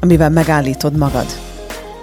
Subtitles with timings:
[0.00, 1.26] amivel megállítod magad?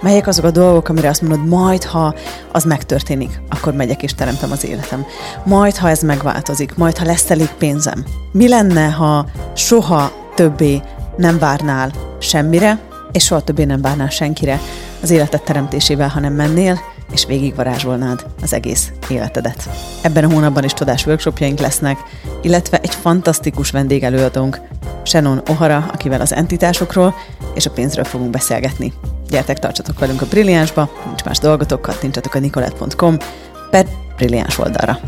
[0.00, 2.14] Melyek azok a dolgok, amire azt mondod, majd ha
[2.52, 5.06] az megtörténik, akkor megyek és teremtem az életem.
[5.44, 8.04] Majd ha ez megváltozik, majd ha lesz elég pénzem.
[8.32, 10.82] Mi lenne, ha soha többé
[11.16, 12.78] nem várnál semmire,
[13.12, 14.60] és soha többé nem várnál senkire
[15.02, 16.80] az életed teremtésével, hanem mennél,
[17.12, 19.68] és végigvarázsolnád az egész életedet.
[20.02, 21.98] Ebben a hónapban is tudás workshopjaink lesznek,
[22.42, 24.60] illetve egy fantasztikus vendégelőadónk,
[25.02, 27.14] Shannon O'Hara, akivel az entitásokról
[27.54, 28.92] és a pénzről fogunk beszélgetni.
[29.28, 33.16] Gyertek, tartsatok velünk a Brilliánsba, nincs más dolgotok, kattintsatok a nicolette.com
[33.70, 34.98] per Brilliáns oldalra.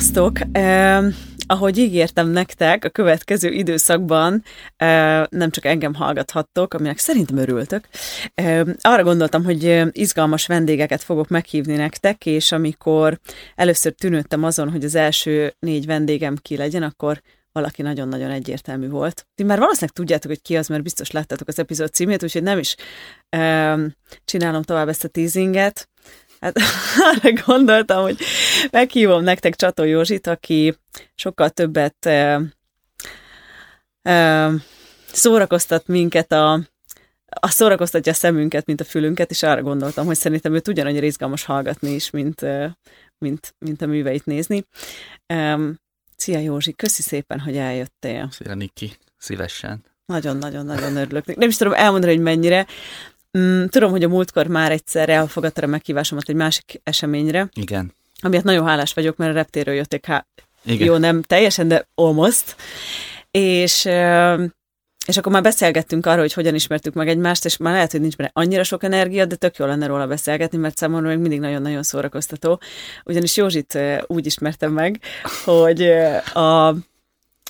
[0.00, 0.38] Sziasztok!
[0.52, 1.04] Eh,
[1.46, 4.42] ahogy ígértem nektek, a következő időszakban
[4.76, 7.88] eh, nem csak engem hallgathattok, aminek szerintem örültök.
[8.34, 13.18] Eh, arra gondoltam, hogy izgalmas vendégeket fogok meghívni nektek, és amikor
[13.54, 17.20] először tűnődtem azon, hogy az első négy vendégem ki legyen, akkor
[17.52, 19.26] valaki nagyon-nagyon egyértelmű volt.
[19.34, 22.58] Ti már valószínűleg tudjátok, hogy ki az, mert biztos láttátok az epizód címét, úgyhogy nem
[22.58, 22.76] is
[23.28, 23.78] eh,
[24.24, 25.89] csinálom tovább ezt a teasinget.
[26.40, 26.56] Hát
[27.10, 28.18] arra gondoltam, hogy
[28.70, 30.76] meghívom nektek Csató Józsit, aki
[31.14, 32.40] sokkal többet ö,
[34.02, 34.54] ö,
[35.12, 36.52] szórakoztat minket a,
[37.40, 41.44] a szórakoztatja a szemünket, mint a fülünket, és arra gondoltam, hogy szerintem őt ugyanannyira izgalmas
[41.44, 42.40] hallgatni is, mint,
[43.18, 44.64] mint, mint a műveit nézni.
[45.34, 45.78] Um,
[46.16, 48.28] Szia Józsi, köszi szépen, hogy eljöttél.
[48.30, 48.92] Szia, Niki.
[49.16, 49.84] Szívesen.
[50.06, 51.36] Nagyon-nagyon-nagyon örülök.
[51.36, 52.66] Nem is tudom elmondani, hogy mennyire.
[53.38, 57.92] Mm, tudom, hogy a múltkor már egyszer elfogadta a meghívásomat egy másik eseményre, Igen.
[58.20, 60.26] amiért nagyon hálás vagyok, mert a reptéről jöttek, há...
[60.64, 60.86] Igen.
[60.86, 62.56] jó, nem teljesen, de almost.
[63.30, 63.84] És,
[65.06, 68.16] és akkor már beszélgettünk arról, hogy hogyan ismertük meg egymást, és már lehet, hogy nincs
[68.16, 71.82] benne annyira sok energia, de tök jó lenne róla beszélgetni, mert számomra még mindig nagyon-nagyon
[71.82, 72.60] szórakoztató.
[73.04, 75.00] Ugyanis Józsit úgy ismertem meg,
[75.44, 75.82] hogy
[76.34, 76.74] a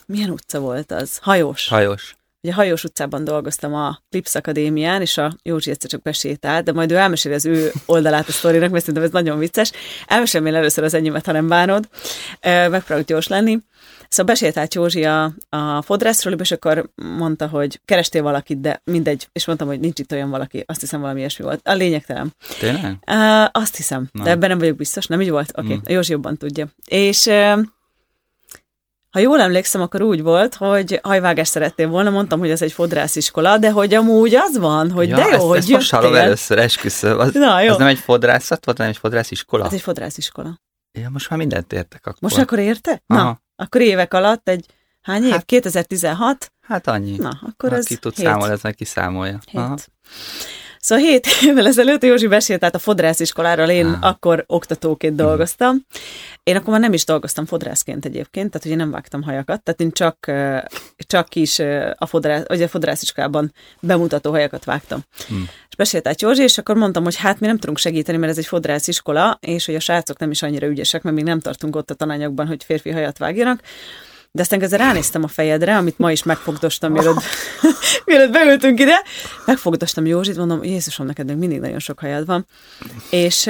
[0.06, 1.18] milyen utca volt az?
[1.18, 1.68] Hajós.
[1.68, 2.16] Hajós.
[2.42, 6.92] Ugye Hajós utcában dolgoztam a Clips Akadémián, és a Józsi egyszer csak besétált, de majd
[6.92, 9.72] ő elmeséli az ő oldalát a sztorinak, mert szerintem ez nagyon vicces.
[10.06, 11.88] Elmesélem én először az enyémet, ha nem bánod.
[12.42, 13.58] Megpróbálok gyors lenni.
[14.08, 19.46] Szóval besétált Józsi a, a fodrászról, és akkor mondta, hogy kerestél valakit, de mindegy, és
[19.46, 21.60] mondtam, hogy nincs itt olyan valaki, azt hiszem valami ilyesmi volt.
[21.64, 22.34] A lényegtelen.
[22.58, 22.96] Tényleg?
[23.06, 24.22] Uh, azt hiszem, Na.
[24.22, 25.52] de ebben nem vagyok biztos, nem így volt?
[25.56, 25.76] Oké, okay.
[25.76, 25.94] Mm.
[25.94, 26.66] Józsi jobban tudja.
[26.86, 27.60] És uh,
[29.10, 33.58] ha jól emlékszem, akkor úgy volt, hogy hajvágást szerettél volna, mondtam, hogy ez egy fodrásziskola,
[33.58, 36.58] de hogy amúgy az van, hogy ja, de jó, ezt, hogy ezt most hallom először,
[36.58, 37.18] esküszöm.
[37.18, 37.72] Az, Na, jó.
[37.72, 39.64] az nem egy fodrászat volt, hanem egy fodrásziskola?
[39.64, 40.60] Ez egy fodrásziskola.
[40.98, 42.18] Ja, most már mindent értek akkor.
[42.20, 43.02] Most akkor érte?
[43.06, 43.42] Na, Aha.
[43.56, 44.66] akkor évek alatt egy,
[45.00, 45.30] hány év?
[45.30, 46.52] Hát- 2016?
[46.60, 47.16] Hát annyi.
[47.16, 48.24] Na, akkor ha ez tud hét.
[48.26, 49.38] számolni, ez meg kiszámolja.
[49.52, 49.76] Aha.
[50.80, 53.98] Szóval hét évvel ezelőtt Józsi besétált a fodrásziskoláról, én Ah.
[54.00, 55.86] akkor oktatóként dolgoztam.
[56.42, 59.90] Én akkor már nem is dolgoztam fodrászként egyébként, tehát én nem vágtam hajakat, tehát én
[59.92, 60.32] csak,
[60.96, 61.58] csak is
[61.96, 65.00] a, fodrász, vagy a fodrásziskolában bemutató hajakat vágtam.
[65.28, 65.48] Hmm.
[65.68, 68.46] És besétált Józsi, és akkor mondtam, hogy hát mi nem tudunk segíteni, mert ez egy
[68.46, 71.94] fodrásziskola, és hogy a srácok nem is annyira ügyesek, mert még nem tartunk ott a
[71.94, 73.60] tananyagban, hogy férfi hajat vágjanak.
[74.32, 77.22] De aztán közben ránéztem a fejedre, amit ma is megfogdostam, mielőtt,
[78.06, 79.02] mielőtt beültünk ide.
[79.46, 82.46] Megfogdostam Józsit, mondom, Jézusom, neked még mindig nagyon sok hajad van.
[83.10, 83.48] És,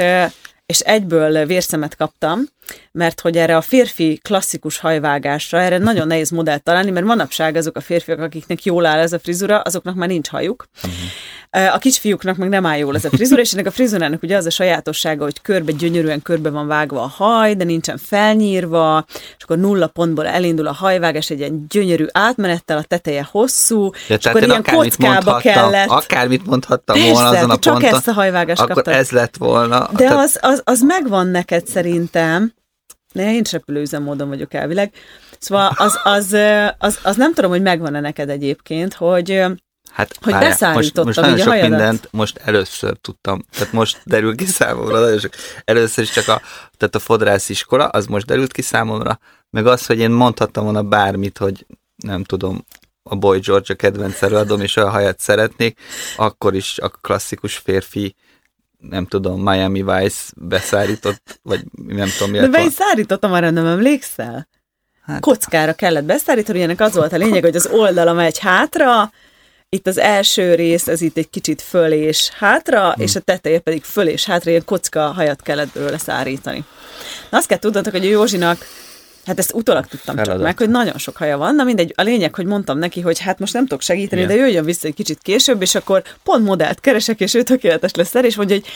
[0.66, 2.46] és egyből vérszemet kaptam,
[2.92, 7.76] mert hogy erre a férfi klasszikus hajvágásra, erre nagyon nehéz modellt találni, mert manapság azok
[7.76, 10.66] a férfiak, akiknek jól áll ez a frizura, azoknak már nincs hajuk.
[11.72, 14.46] A kisfiúknak meg nem áll jól ez a frizura, és ennek a frizurának ugye az
[14.46, 19.04] a sajátossága, hogy körbe, gyönyörűen körbe van vágva a haj, de nincsen felnyírva,
[19.36, 24.16] és akkor nulla pontból elindul a hajvágás egy ilyen gyönyörű átmenettel, a teteje hosszú, Ja,
[24.16, 25.88] és akkor ilyen kockába kellett.
[25.88, 28.94] Akármit mondhattam Persze, volna azon a csak ponton, ezt a hajvágást akkor kaptad.
[28.94, 29.88] ez lett volna.
[29.92, 32.52] De Tehát- az, az, az megvan neked szerintem.
[33.12, 33.42] Ne, én
[33.74, 34.92] is módon vagyok elvileg.
[35.38, 39.44] Szóval az, az, az, az, az nem tudom, hogy megvan-e neked egyébként, hogy
[39.90, 41.70] Hát Hogy várjál, beszállítottam most, most nagyon sok hajadat?
[41.70, 45.32] mindent most először tudtam, tehát most derül ki számomra, nagyon sok.
[45.64, 46.40] Először is csak a,
[46.76, 49.18] tehát a fodrász iskola, az most derült ki számomra,
[49.50, 51.66] meg az, hogy én mondhattam volna bármit, hogy
[51.96, 52.64] nem tudom,
[53.02, 55.80] a Boy George a kedvenc előadom, és olyan hajat szeretnék,
[56.16, 58.14] akkor is a klasszikus férfi
[58.80, 62.66] nem tudom, Miami Vice beszállított, vagy nem tudom, De miért be van.
[62.66, 64.48] is szárítottam, arra nem emlékszel?
[65.02, 69.12] Hát- Kockára kellett beszállítani, ennek az volt a lényeg, hogy az oldala megy hátra,
[69.68, 73.00] itt az első rész, ez itt egy kicsit föl és hátra, Hm.
[73.00, 76.64] és a teteje pedig föl és hátra, ilyen kocka hajat kellett belőle szárítani.
[77.30, 78.58] Na azt kell tudnotok, hogy a Józsinak,
[79.30, 80.46] hát ezt utólag tudtam csak Feladat.
[80.46, 83.38] meg, hogy nagyon sok haja van, na mindegy, a lényeg, hogy mondtam neki, hogy hát
[83.38, 84.36] most nem tudok segíteni, Igen.
[84.36, 88.14] de jöjjön vissza egy kicsit később, és akkor pont modellt keresek, és ő tökéletes lesz
[88.14, 88.66] erre, és mondja, hogy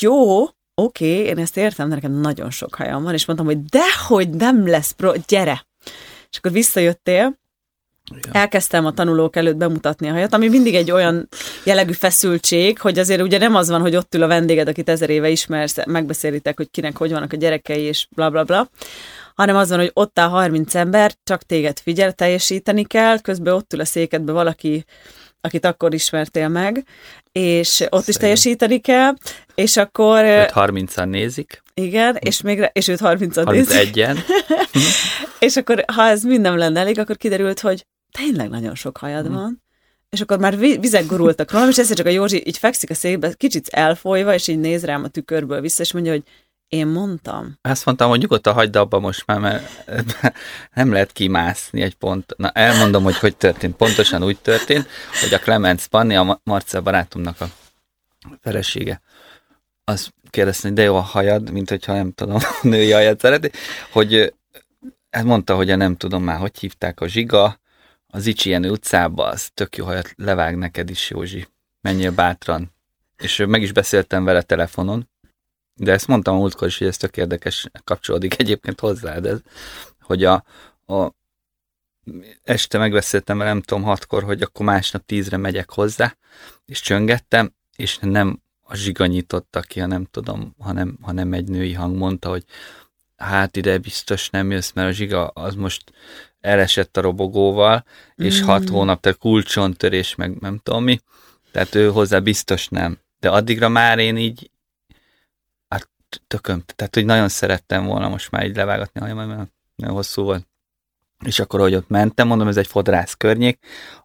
[0.00, 0.44] jó,
[0.74, 4.66] oké, én ezt értem, de nekem nagyon sok hajam van, és mondtam, hogy dehogy nem
[4.66, 5.66] lesz pro, gyere.
[6.30, 7.40] És akkor visszajöttél,
[8.16, 8.34] Igen.
[8.34, 11.28] elkezdtem a tanulók előtt bemutatni a hajat, ami mindig egy olyan
[11.64, 15.10] jellegű feszültség, hogy azért ugye nem az van, hogy ott ül a vendéged, akit ezer
[15.10, 18.68] éve ismersz, megbeszélitek, hogy kinek hogy vannak a gyerekei, és bla bla bla,
[19.42, 23.72] hanem az van, hogy ott áll 30 ember, csak téged figyel, teljesíteni kell, közben ott
[23.72, 24.84] ül a székedbe valaki,
[25.40, 26.84] akit akkor ismertél meg,
[27.32, 28.20] és ott is Szegény.
[28.20, 29.12] teljesíteni kell,
[29.54, 33.90] és akkor, Őt 30-an nézik, igen, és, még, és őt 30 nézik.
[33.94, 34.18] 31-en.
[35.38, 37.86] És akkor, ha ez mind nem lenne elég, akkor kiderült, hogy
[38.18, 39.34] tényleg nagyon sok hajad Mhm.
[39.34, 39.62] van,
[40.10, 42.94] és akkor már vi- vizek gurultak rólam, és egyszer csak a Józsi így fekszik a
[42.94, 46.22] székbe, kicsit elfolyva, és így néz rám a tükörből vissza, és mondja, hogy
[46.72, 47.58] én mondtam.
[47.60, 49.84] Azt mondtam, hogy nyugodtan hagyd abba most már, mert
[50.74, 52.34] nem lehet kimászni egy pont.
[52.36, 53.76] Na, elmondom, hogy hogy történt.
[53.76, 54.88] Pontosan úgy történt,
[55.20, 57.46] hogy a Clemens Panni, a Ma- Marcel barátomnak a
[58.40, 59.00] felesége,
[59.84, 63.50] azt kérdezte, hogy de jó a hajad, mint hogyha nem tudom, a női hajat szereti,
[63.90, 64.34] hogy
[65.10, 67.60] hát mondta, hogy nem tudom már, hogy hívták a zsiga,
[68.06, 71.46] az Icsienő utcába, az tök jó hajat levág neked is, Józsi.
[71.80, 72.74] Menjél bátran.
[73.16, 75.10] És meg is beszéltem vele telefonon,
[75.74, 79.40] de ezt mondtam a múltkor is, hogy ez tök érdekes, kapcsolódik egyébként hozzád ez,
[80.00, 80.44] hogy a,
[80.86, 81.12] a
[82.42, 86.16] este megbeszéltem vele, nem tudom, hatkor, hogy akkor másnap tízre megyek hozzá,
[86.66, 91.72] és csöngettem, és nem a zsiga nyitotta ki, ha nem tudom, hanem, hanem egy női
[91.72, 92.44] hang mondta, hogy
[93.16, 95.92] hát ide biztos nem jössz, mert a zsiga az most
[96.40, 97.84] elesett a robogóval,
[98.16, 98.44] és Mm.
[98.44, 101.00] hat hónap, tehát kulcsontörés, meg nem tudom mi,
[101.52, 102.98] tehát ő hozzá biztos nem.
[103.20, 104.50] De addigra már én így
[106.26, 110.22] tököm, tehát hogy nagyon szerettem volna most már így levágatni a hajamat, mert nagyon hosszú
[110.22, 110.46] volt.
[111.24, 113.58] És akkor, hogy ott mentem, mondom, ez egy fodrász környék,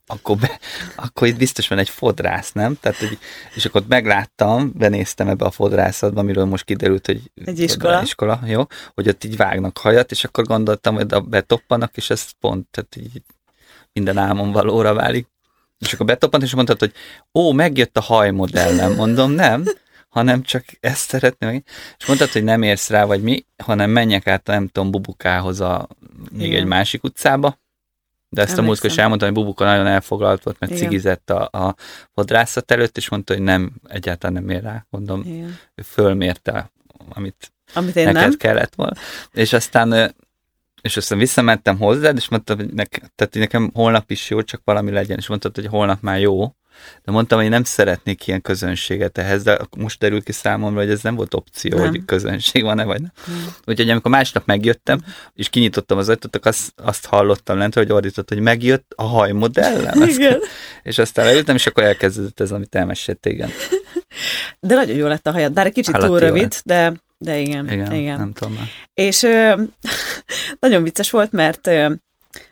[0.06, 0.60] akkor, be,
[0.96, 2.78] akkor itt biztos van egy fodrász, nem?
[2.80, 3.18] Tehát, hogy,
[3.56, 8.02] és akkor ott megláttam, benéztem ebbe a fodrászatba, amiről most kiderült, hogy Egy iskola.
[8.02, 8.64] iskola, jó?
[8.94, 13.22] Hogy ott így vágnak hajat, és akkor gondoltam, hogy betoppanak, és ez pont, tehát így
[13.94, 15.28] minden álmom valóra válik.
[15.80, 16.94] És akkor betoppant, és mondtad, hogy
[17.34, 18.94] ó, megjött a hajmodellem.
[18.94, 19.64] Mondom, nem,
[20.10, 21.64] hanem csak ezt szeretném.
[21.98, 25.88] És mondtad, hogy nem érsz rá, vagy mi, hanem menjek át, nem tudom, Bubukához a
[26.32, 26.60] még Igen.
[26.60, 27.60] egy másik utcába.
[28.30, 29.04] De ezt a múltkor is Emlékszem.
[29.04, 30.84] elmondtam, hogy Bubuka nagyon elfoglalt volt, mert Igen.
[30.84, 31.76] cigizett a, a
[32.14, 34.86] fodrászat előtt, és mondta, hogy nem, egyáltalán nem ér rá.
[34.90, 35.58] Mondom, Igen.
[35.76, 36.72] ő fölmérte,
[37.10, 38.38] amit Amit én neked nem.
[38.38, 38.94] kellett volna.
[39.32, 40.16] És aztán,
[40.82, 44.92] és aztán visszamentem hozzád, és mondtam, hogy nek, tehát nekem holnap is jó, csak valami
[44.92, 45.18] legyen.
[45.18, 46.56] És mondtad, hogy holnap már jó.
[47.04, 51.02] De mondtam, hogy nem szeretnék ilyen közönséget ehhez, de most derült ki számomra, hogy ez
[51.02, 51.90] nem volt opció, Nem.
[51.90, 53.12] hogy közönség van-e, vagy nem.
[53.28, 53.56] Nem.
[53.66, 55.00] Úgyhogy amikor másnap megjöttem,
[55.34, 60.02] és kinyitottam az ajtót, azt, azt hallottam lent, hogy ordított, hogy megjött a hajmodellem.
[60.02, 60.22] Ezt-.
[60.84, 63.50] És aztán leültem, és akkor elkezdődött ez, amit elmeséltél, igen.
[64.60, 66.62] De nagyon jó lett a hajad, bár egy kicsit Állati túl rövid, lett.
[66.66, 67.40] de, de.
[67.40, 67.94] Igen, igen.
[67.94, 68.18] igen.
[68.18, 68.68] nem tudom már.
[68.94, 69.62] És ö,
[70.60, 71.94] nagyon vicces volt, mert ö,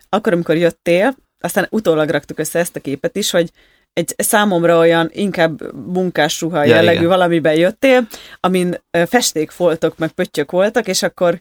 [0.09, 3.51] akkor, amikor jöttél, aztán utólag raktuk össze ezt a képet is, hogy
[3.95, 7.07] egy számomra olyan inkább munkásruha Ja, jellegű igen.
[7.09, 8.07] valamiben jöttél,
[8.39, 11.39] amin festékfoltok, meg pöttyök voltak, és akkor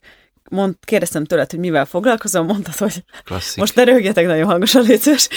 [0.50, 3.56] mond, kérdeztem tőled, hogy mivel foglalkozom, mondtad, hogy Klasszik.
[3.56, 5.28] most ne röhögjetek nagyon hangosan, légy szíves.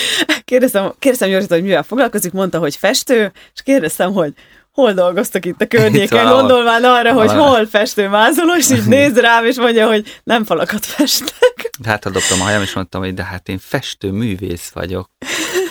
[0.46, 4.34] Kérdeztem, kérdeztem Józsit, hogy mivel foglalkozik, mondta, hogy festő, és kérdeztem, hogy
[4.72, 6.40] hol dolgoztak itt a környéken, valahol.
[6.42, 10.86] gondolván arra, hogy hol festő mázoló, és így néz rám, és mondja, hogy nem falakat
[10.86, 11.72] festek.
[11.86, 15.10] Hát adoptam a hajam, és mondtam, hogy de hát én festő művész vagyok.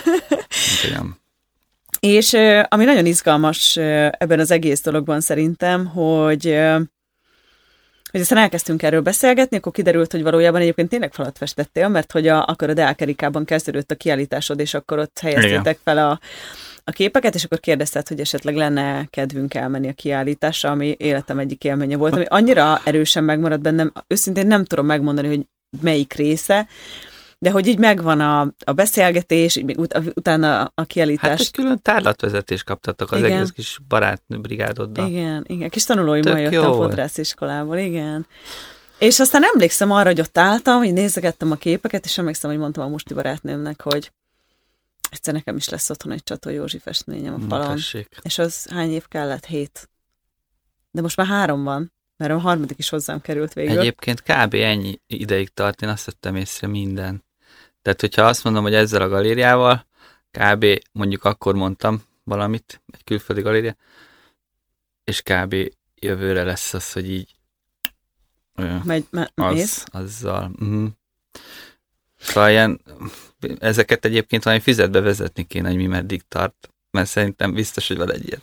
[0.93, 1.17] Nem.
[2.07, 2.33] És
[2.67, 6.59] ami nagyon izgalmas ebben az egész dologban szerintem, hogy
[8.11, 12.27] hogy aztán elkezdtünk erről beszélgetni, akkor kiderült, hogy valójában egyébként tényleg falat festettél, mert hogy
[12.27, 16.19] a, akkor a Deák Erikában kezdődött a kiállításod, és akkor ott helyeztétek fel a,
[16.83, 21.63] a képeket, és akkor kérdezted, hogy esetleg lenne kedvünk elmenni a kiállításra, ami életem egyik
[21.63, 25.45] élménye volt, ami annyira erősen megmaradt bennem, őszintén nem tudom megmondani, hogy
[25.81, 26.67] melyik része,
[27.39, 31.29] de hogy így megvan a, a beszélgetés, így még ut- utána a kiállítás.
[31.29, 33.31] Hát egy külön tárlatvezetést kaptatok az Igen.
[33.31, 35.07] egész kis barátbrigádoddal.
[35.07, 38.27] Igen, igen, kis tanulói Tök ma jöttem a fodrásziskolából, igen.
[38.99, 42.83] És aztán emlékszem arra, hogy ott álltam, hogy nézegettem a képeket, és emlékszem, hogy mondtam
[42.83, 44.11] a musti barátnőmnek, hogy
[45.11, 47.75] egyszer nekem is lesz otthon egy Csató Józsi festményem a falon.
[47.75, 48.17] tessék.
[48.21, 49.45] És az hány év kellett?
[49.45, 49.89] Hét.
[50.91, 53.79] De most már három van, mert a harmadik is hozzám került végül.
[53.79, 54.53] Egyébként kb.
[54.53, 57.25] ennyi ideig tart, én azt vettem észre minden.
[57.87, 59.85] Tehát, hogyha azt mondom, hogy ezzel a galériával,
[60.31, 60.65] kb.
[60.91, 63.75] mondjuk akkor mondtam valamit, egy külföldi galéria,
[65.03, 65.55] és kb.
[65.95, 67.35] jövőre lesz az, hogy így
[68.83, 70.51] Megy, me, az, azzal.
[70.59, 70.87] Uh-huh.
[72.19, 72.81] Szóval ilyen,
[73.59, 78.11] ezeket egyébként valami fizetbe vezetni kéne, hogy mi meddig tart, mert szerintem biztos, hogy van
[78.11, 78.41] egy ilyen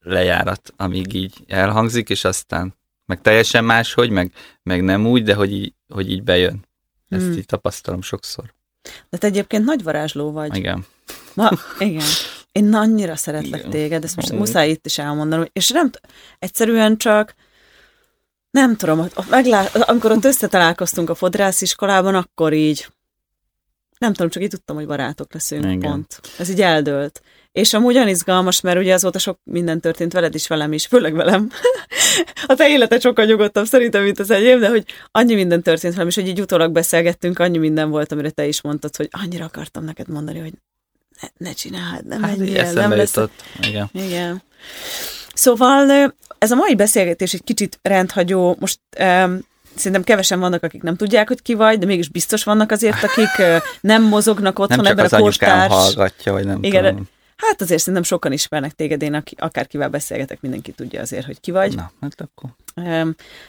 [0.00, 2.74] lejárat, amíg így elhangzik, és aztán
[3.06, 4.32] meg teljesen máshogy, meg,
[4.62, 6.68] meg nem úgy, de hogy így, hogy így bejön.
[7.08, 7.32] Ezt Hmm.
[7.32, 8.58] így tapasztalom sokszor.
[9.08, 10.56] De te egyébként nagy varázsló vagy.
[10.56, 10.86] Igen.
[11.34, 12.06] Ma, igen.
[12.52, 13.70] Én annyira szeretlek Igen.
[13.70, 15.90] téged, ezt most muszáj itt is elmondanom, és nem,
[16.38, 17.34] egyszerűen csak
[18.50, 22.86] nem tudom, meglá- amikor ott összetalálkoztunk a fodrásziskolában, akkor így
[23.98, 25.78] nem tudom, csak így tudtam, hogy barátok leszünk, Igen.
[25.80, 26.20] pont.
[26.38, 27.22] Ez így eldőlt.
[27.52, 31.14] És amúgy olyan izgalmas, mert ugye azóta sok minden történt veled is, velem is, főleg
[31.14, 31.50] velem.
[32.46, 36.08] a te életed sokkal nyugodtabb szerintem, mint az enyém, de hogy annyi minden történt velem,
[36.08, 39.84] és hogy így utólag beszélgettünk, annyi minden volt, amire te is mondtad, hogy annyira akartam
[39.84, 40.52] neked mondani, hogy
[41.20, 43.14] ne, ne csináld, nem Hát menjél, nem eszembe lesz.
[43.14, 43.42] jutott.
[43.68, 43.90] Igen.
[43.92, 44.42] Igen.
[45.34, 48.56] Szóval ez a mai beszélgetés egy kicsit rendhagyó.
[48.58, 49.38] Most um,
[49.74, 53.62] szerintem kevesen vannak, akik nem tudják, hogy ki vagy, de mégis biztos vannak azért, akik
[53.80, 55.72] nem mozognak otthon Nem csak ebben az a kostárs...
[55.72, 57.08] hallgatja, vagy nem Igen, tudom.
[57.40, 61.50] Hát azért szerintem sokan ismernek téged, én aki, akárkivel beszélgetek, mindenki tudja azért, hogy ki
[61.50, 61.74] vagy.
[61.74, 62.50] Na, hát akkor.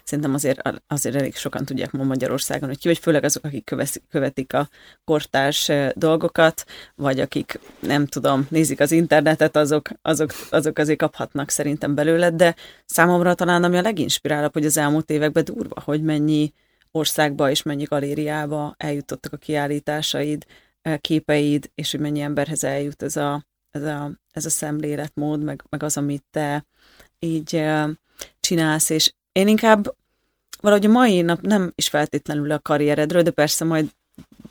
[0.04, 3.74] Szerintem azért, azért elég sokan tudják ma Magyarországon, hogy ki vagy, főleg azok, akik
[4.10, 4.70] követik a
[5.04, 11.96] kortárs dolgokat, vagy akik, nem tudom, nézik az internetet, azok, azok, azok azért kaphatnak szerintem
[11.96, 12.56] belőled, de
[12.86, 16.54] számomra talán ami a leginspirálóbb, hogy az elmúlt években durva, hogy mennyi
[16.92, 20.46] országba és mennyi galériába eljutottak a kiállításaid,
[21.02, 25.84] képeid, és hogy mennyi emberhez eljut ez a, ez a, ez a szemléletmód, meg, meg
[25.84, 26.66] az, amit te
[27.20, 27.64] így
[28.40, 29.96] csinálsz, és én inkább
[30.62, 33.90] valahogy a mai nap nem is feltétlenül a karrieredről, de persze majd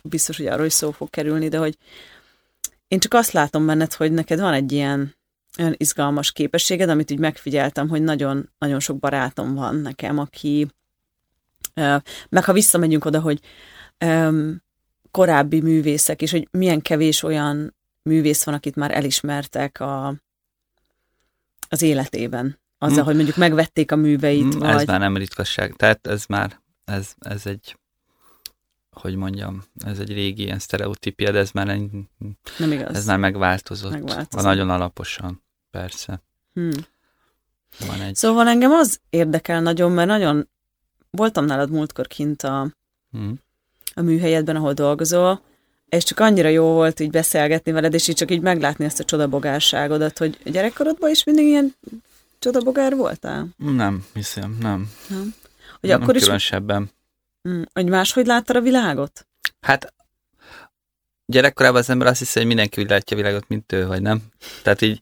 [0.01, 1.77] biztos, hogy arról is szó fog kerülni, de hogy
[2.87, 5.15] én csak azt látom benned, hogy neked van egy ilyen
[5.59, 10.67] olyan izgalmas képességed, amit így megfigyeltem, hogy nagyon, nagyon sok barátom van nekem, aki
[12.29, 13.39] meg ha visszamegyünk oda, hogy
[15.11, 20.15] korábbi művészek, és hogy milyen kevés olyan művész van, akit már elismertek a,
[21.69, 22.59] az életében.
[22.77, 23.05] Azzal, Hm.
[23.05, 24.69] hogy mondjuk megvették a műveit, Mm, vagy...
[24.69, 25.73] Ez már nem ritkasság.
[25.75, 27.77] Tehát ez már, ez, ez egy,
[28.91, 31.89] hogy mondjam, ez egy régi ilyen sztereotípia, de ez már, egy,
[32.57, 32.95] Nem igaz.
[32.95, 33.91] ez már megváltozott.
[33.91, 34.45] Megváltozott.
[34.45, 36.21] Nagyon alaposan, persze.
[36.53, 36.71] Hmm.
[37.87, 38.15] Van egy...
[38.15, 40.49] Szóval engem az érdekel nagyon, mert nagyon
[41.09, 42.71] voltam nálad múltkor kint a,
[43.17, 43.31] Mm.
[43.93, 45.41] a műhelyedben, ahol dolgozol,
[45.95, 49.03] és csak annyira jó volt így beszélgetni veled, és így csak így meglátni ezt a
[49.03, 51.75] csodabogárságodat, hogy gyerekkorodban is mindig ilyen
[52.39, 53.47] csodabogár voltál?
[53.57, 54.91] Nem, hiszem, nem.
[55.79, 56.91] Hogy nem akkor is, különösebben.
[57.49, 59.27] Mm, hogy máshogy láttad a világot?
[59.59, 59.93] Hát
[61.25, 64.21] gyerekkorában az ember azt hiszi, hogy mindenki úgy látja a világot, mint ő, vagy nem.
[64.63, 65.01] Tehát így,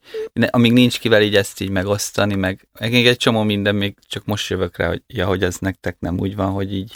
[0.49, 4.25] amíg nincs kivel így ezt így megosztani, meg, meg még egy csomó minden, még csak
[4.25, 6.95] most jövök rá, hogy ja, hogy ez nektek nem úgy van, hogy így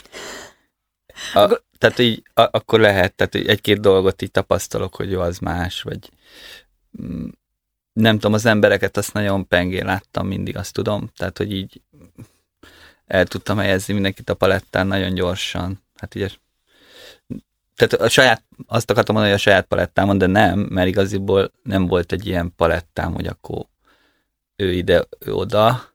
[1.34, 5.38] a, tehát így a, akkor lehet, tehát így egy-két dolgot így tapasztalok, hogy jó, az
[5.38, 6.10] más, vagy
[7.02, 7.28] mm,
[7.92, 11.82] nem tudom, az embereket azt nagyon pengé láttam mindig, azt tudom, tehát hogy így
[13.06, 15.82] el tudtam helyezni mindenkit a palettán nagyon gyorsan.
[15.94, 16.28] Hát ugye
[17.76, 21.86] tehát a saját, azt akartam mondani, hogy a saját palettámon, de nem, mert igaziból nem
[21.86, 23.66] volt egy ilyen palettám, hogy akkor
[24.56, 25.94] ő ide, ő oda,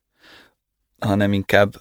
[1.00, 1.72] hanem inkább,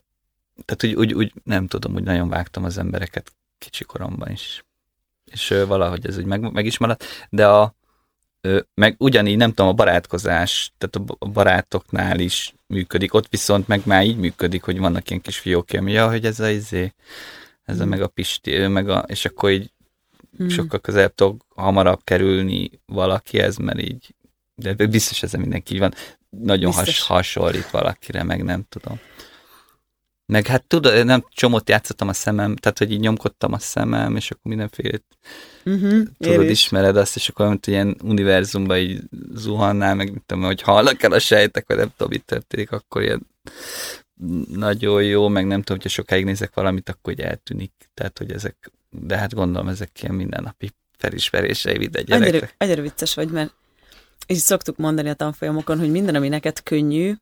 [0.64, 4.64] tehát úgy, úgy, úgy nem tudom, úgy nagyon vágtam az embereket kicsi koromban is.
[5.24, 7.74] És ö, valahogy ez úgy meg, meg is maradt, de a,
[8.40, 13.80] ö, meg ugyanígy, nem tudom, a barátkozás, tehát a barátoknál is működik, ott viszont meg
[13.84, 16.94] már így működik, hogy vannak ilyen kis fiókja, ja, hogy ez a izé,
[17.64, 17.88] ez a Mm.
[17.88, 19.72] meg a Pisti, ő meg a, és akkor így
[20.42, 20.48] Mm.
[20.48, 24.14] sokkal közelebb tudok hamarabb kerülni valakihez, mert így,
[24.54, 25.94] de biztos ezzel mindenki így van,
[26.30, 27.06] nagyon has, Biztos.
[27.06, 29.00] hasonlít valakire, meg nem tudom.
[30.32, 34.30] Meg hát tudod, nem csomót játszottam a szemem, tehát hogy így nyomkodtam a szemem, és
[34.30, 34.98] akkor mindenféle,
[35.64, 39.00] Uh-huh, tudod, ismered azt, és akkor mint ilyen univerzumba így
[39.34, 43.02] zuhannál, meg mit tudom, hogy hallnak el a sejtek, vagy nem tudom, mit történik, akkor
[43.02, 43.26] ilyen
[44.52, 47.72] nagyon jó, meg nem tudom, hogyha sokáig nézek valamit, akkor így eltűnik.
[47.94, 52.54] Tehát, hogy ezek de hát gondolom ezek ilyen mindennapi felismerései mindegy Annyira, gyereknek.
[52.58, 53.54] annyira vicces vagy, mert
[54.26, 57.14] így szoktuk mondani a tanfolyamokon, hogy minden, ami neked könnyű,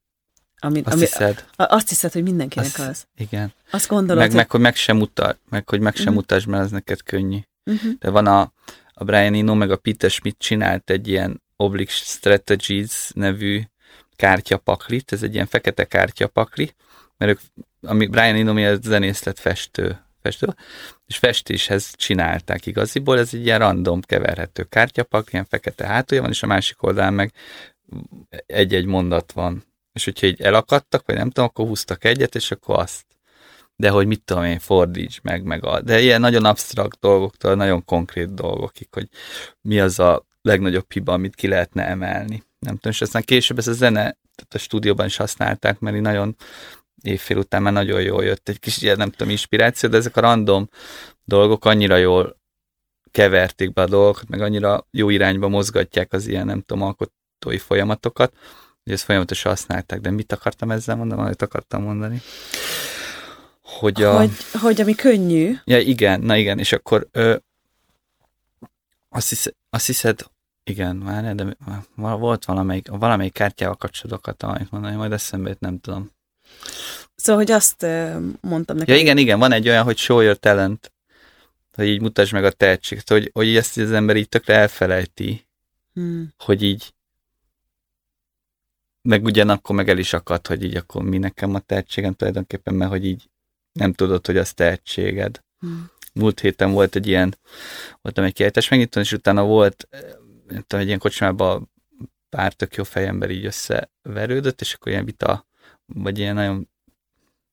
[0.59, 1.45] ami, Azt ami, hiszed?
[1.57, 3.07] a- azt hiszed, hogy mindenkinek Azt- az.
[3.17, 3.53] Igen.
[3.71, 4.37] Azt gondolod, Meg, hogy...
[4.37, 6.15] meg, hogy meg sem mutat, meg, hogy meg sem Mhm.
[6.15, 7.39] mutasd, mert az neked könnyű.
[7.65, 7.93] Uh-huh.
[7.99, 8.53] De van a,
[8.93, 13.63] a Brian Eno, meg a Peter Schmidt csinált egy ilyen Oblique Strategies nevű
[14.17, 16.75] kártyapaklit, ez egy ilyen fekete kártyapakli,
[17.17, 17.41] mert ők,
[17.83, 20.55] ami Brian Eno miatt zenész lett festő, festő,
[21.07, 26.43] és festéshez csinálták igaziból, ez egy ilyen random keverhető kártyapak, ilyen fekete hátulja van, és
[26.43, 27.33] a másik oldalán meg
[28.47, 29.65] egy-egy mondat van.
[29.97, 33.05] És hogyha így elakadtak, vagy nem tudom, akkor húztak egyet, és akkor azt.
[33.77, 35.81] De hogy mit tudom én, fordíts meg, meg a...
[35.81, 39.09] De ilyen nagyon absztrakt dolgoktól, nagyon konkrét dolgokig, hogy
[39.61, 42.43] mi az a legnagyobb hiba, amit ki lehetne emelni.
[42.59, 46.37] Nem tudom, és aztán később ez a zene, tehát a stúdióban is használták, mert nagyon
[47.03, 50.21] évfél után már nagyon jól jött egy kis ilyen, nem tudom, inspiráció, de ezek a
[50.21, 50.69] random
[51.25, 52.41] dolgok annyira jól
[53.11, 58.37] keverték be a dolgokat, meg annyira jó irányba mozgatják az ilyen, nem tudom, alkotói folyamatokat,
[58.87, 60.01] hogy ezt folyamatosan használták.
[60.01, 61.17] De mit akartam ezzel mondani?
[61.17, 62.23] Valamit akartam mondani.
[63.63, 64.17] Hogy a...
[64.17, 67.37] hogy, hogy ami könnyű, Ja, igen, na igen, és akkor ö,
[69.09, 70.21] azt, hisz, azt hiszed,
[70.65, 71.57] igen, már de
[71.95, 76.11] volt valamelyik, valamelyik kártyával kapcsolatban akartam valamit mondani, majd eszembe jut, nem tudom.
[77.15, 77.87] szóval, hogy azt
[78.41, 78.95] mondtam neked.
[78.95, 80.93] Ja, igen, igen, van egy olyan, hogy show your talent,
[81.75, 85.47] hogy így mutasd meg a tehetséget, hogy, hogy ezt az ember így tökre elfelejti,
[85.97, 86.35] Hmm.
[86.39, 86.95] hogy így
[89.07, 92.91] meg ugyanakkor meg el is akad, hogy így akkor mi nekem a tehetségem tulajdonképpen, mert
[92.91, 93.31] hogy így
[93.73, 95.45] nem tudod, hogy az tehetséged.
[95.59, 95.91] Hmm.
[96.15, 97.39] múlt héten volt egy ilyen,
[98.03, 100.01] voltam egy kiállítás megnyitón, és utána volt, eh,
[100.47, 101.71] nem tudom, egy ilyen kocsmában
[102.29, 105.47] pár tök jó fejember így összeverődött, és akkor ilyen vita,
[105.87, 106.69] vagy ilyen nagyon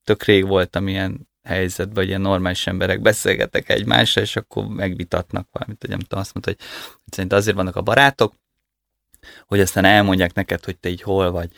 [0.03, 5.81] tök rég voltam ilyen helyzetben, hogy ilyen normális emberek beszélgetek egymással, és akkor megvitatnak valamit,
[5.81, 6.67] hogy nem tudom, azt mondta, hogy
[7.05, 8.33] szerint azért vannak a barátok,
[9.45, 11.49] hogy aztán elmondják neked, hogy te így hol vagy.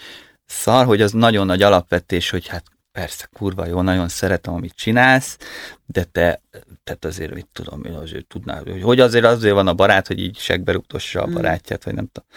[0.45, 5.37] Szar, hogy az nagyon nagy alapvetés, hogy hát persze, kurva jó, nagyon szeretem, amit csinálsz,
[5.85, 6.41] de te,
[6.83, 10.19] tehát azért, mit tudom én, azért tudnál, hogy, hogy azért azért van a barát, hogy
[10.19, 11.33] így segbe rúgtossa a Mm.
[11.33, 12.29] barátját, vagy nem tudom.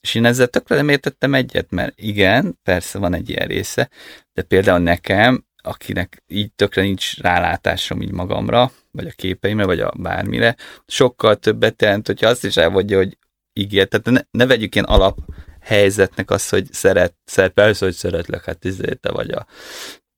[0.00, 3.90] És én ezzel tökre nem értettem egyet, mert igen, persze van egy ilyen része,
[4.32, 9.92] de például nekem, akinek így tökre nincs rálátásom így magamra, vagy a képeimre, vagy a
[9.96, 13.18] bármire, sokkal többet jelent, hogyha azt is elmondja, hogy
[13.56, 13.88] ígér.
[13.88, 15.18] Tehát ne, ne vegyük ilyen alap
[15.60, 19.46] helyzetnek azt, hogy szeret, szeret persze, hogy szeretlek, hát izé, te vagy a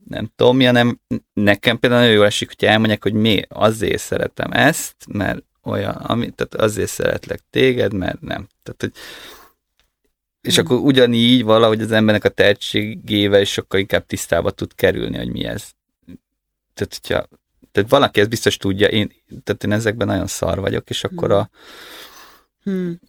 [0.09, 1.01] nem tudom mi, hanem
[1.33, 6.31] nekem például nagyon jól esik, hogy elmondják, hogy mi azért szeretem ezt, mert olyan, ami,
[6.31, 8.49] tehát azért szeretlek téged, mert nem.
[8.63, 8.93] Tehát, hogy
[10.41, 10.65] és Mm.
[10.65, 15.45] akkor ugyanígy valahogy az embernek a tehetségével is sokkal inkább tisztába tud kerülni, hogy mi
[15.45, 15.71] ez.
[16.75, 17.29] Tehát, hogyha,
[17.73, 19.13] tehát valaki ezt biztos tudja, én,
[19.45, 21.51] tehát én ezekben nagyon szar vagyok, és akkor a,
[22.69, 23.01] Hmm.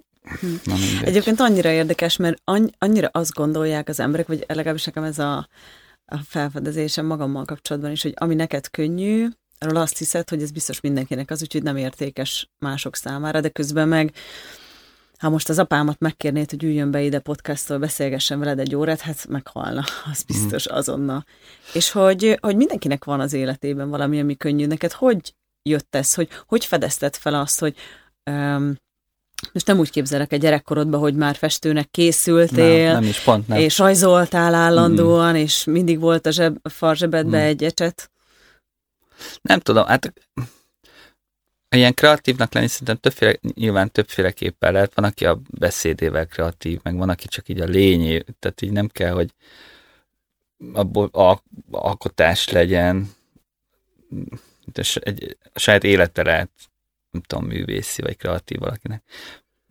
[0.63, 1.03] Na mindegy.
[1.03, 5.47] Egyébként annyira érdekes, mert anny- annyira azt gondolják az emberek, vagy legalábbis nekem ez a,
[6.05, 9.27] a felfedezésem magammal kapcsolatban is, hogy ami neked könnyű,
[9.60, 13.88] arról azt hiszed, hogy ez biztos mindenkinek az, úgyhogy nem értékes mások számára, de közben
[13.88, 14.13] meg
[15.19, 19.27] ha most az apámat megkérnéd, hogy üljön be ide podcasttól, beszélgessen veled egy órát, hát
[19.27, 21.25] meghalna, az biztos azonnal.
[21.73, 24.65] És hogy, hogy mindenkinek van az életében valami, ami könnyű.
[24.65, 27.75] Neked hogy jött ez, hogy hogy fedezted fel azt, hogy
[28.32, 28.75] um,
[29.54, 33.58] most nem úgy képzelek egy gyerekkorodba, hogy már festőnek készültél, nem, nem is pont nem.
[33.60, 37.45] és rajzoltál állandóan, és mindig volt a, zseb, a farzsebedbe Mm.
[37.47, 38.12] egy ecset.
[39.41, 40.13] Nem tudom, hát
[41.75, 44.93] ilyen kreatívnak lenni szerintem többféle, nyilván többféleképpen lehet.
[44.95, 48.88] Van, aki a beszédével kreatív, meg van, aki csak így a lényé, tehát így nem
[48.88, 49.34] kell, hogy
[50.73, 53.12] abból a, alkotás legyen,
[54.73, 56.49] de s- egy, a saját élete lehet,
[57.11, 59.03] nem tudom, művészi vagy kreatív valakinek.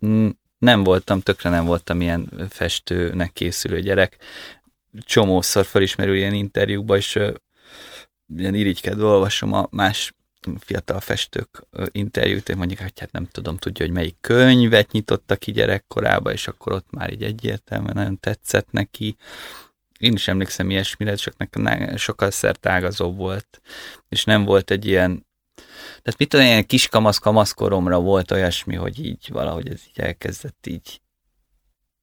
[0.07, 4.17] Mm, Nem voltam, tökre nem voltam ilyen festőnek készülő gyerek.
[5.01, 7.19] Csomószor felismerül ilyen interjúkba, és
[8.37, 10.13] ilyen irigykedve olvasom a más
[10.59, 16.33] fiatal festők interjút, mondjuk, hogy hát nem tudom, tudja, hogy melyik könyvet nyitotta ki gyerekkorába,
[16.33, 19.17] és akkor ott már így egyértelműen nagyon tetszett neki.
[19.99, 23.61] Én is emlékszem ilyesmire, csak nekem ne- sokkal szertágazóbb volt,
[24.09, 25.27] és nem volt egy ilyen
[25.89, 30.67] tehát mit tudom, ilyen kis kamasz kamaszkoromra volt olyasmi, hogy így valahogy ez így elkezdett
[30.67, 31.01] így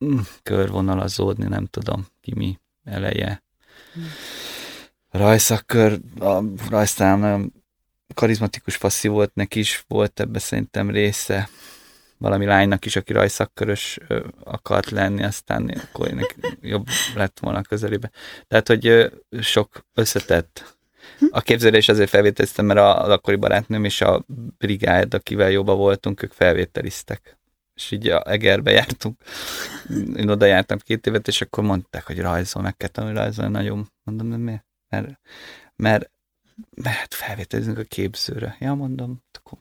[0.06, 3.44] mm, körvonalazódni, nem tudom ki mi eleje.
[5.10, 7.54] Rajszakkör, a rajztám nagyon
[8.14, 11.50] karizmatikus faszi volt, neki is volt ebbe szerintem része.
[12.18, 13.98] Valami lánynak is, aki rajszakkörös
[14.44, 16.28] akart lenni, aztán akkor
[16.62, 18.12] jobb lett volna a közelébe.
[18.48, 20.75] Tehát, hogy sok összetett
[21.30, 24.26] a képzelés azért felvételiztem, mert az akkori barátnőm és a
[24.58, 27.38] brigád, akivel jobban voltunk, ők felvételiztek.
[27.76, 29.22] És így a Egerbe jártunk.
[30.16, 33.92] Én oda jártam két évet, és akkor mondták, hogy rajzol, meg kell tanulni rajzolni, nagyon.
[34.04, 34.66] Mondom, de miért?
[34.90, 35.20] Mert,
[35.76, 36.12] mert,
[36.76, 38.56] mert felvételizünk a képzőre.
[38.60, 39.58] Ja, mondom, akkor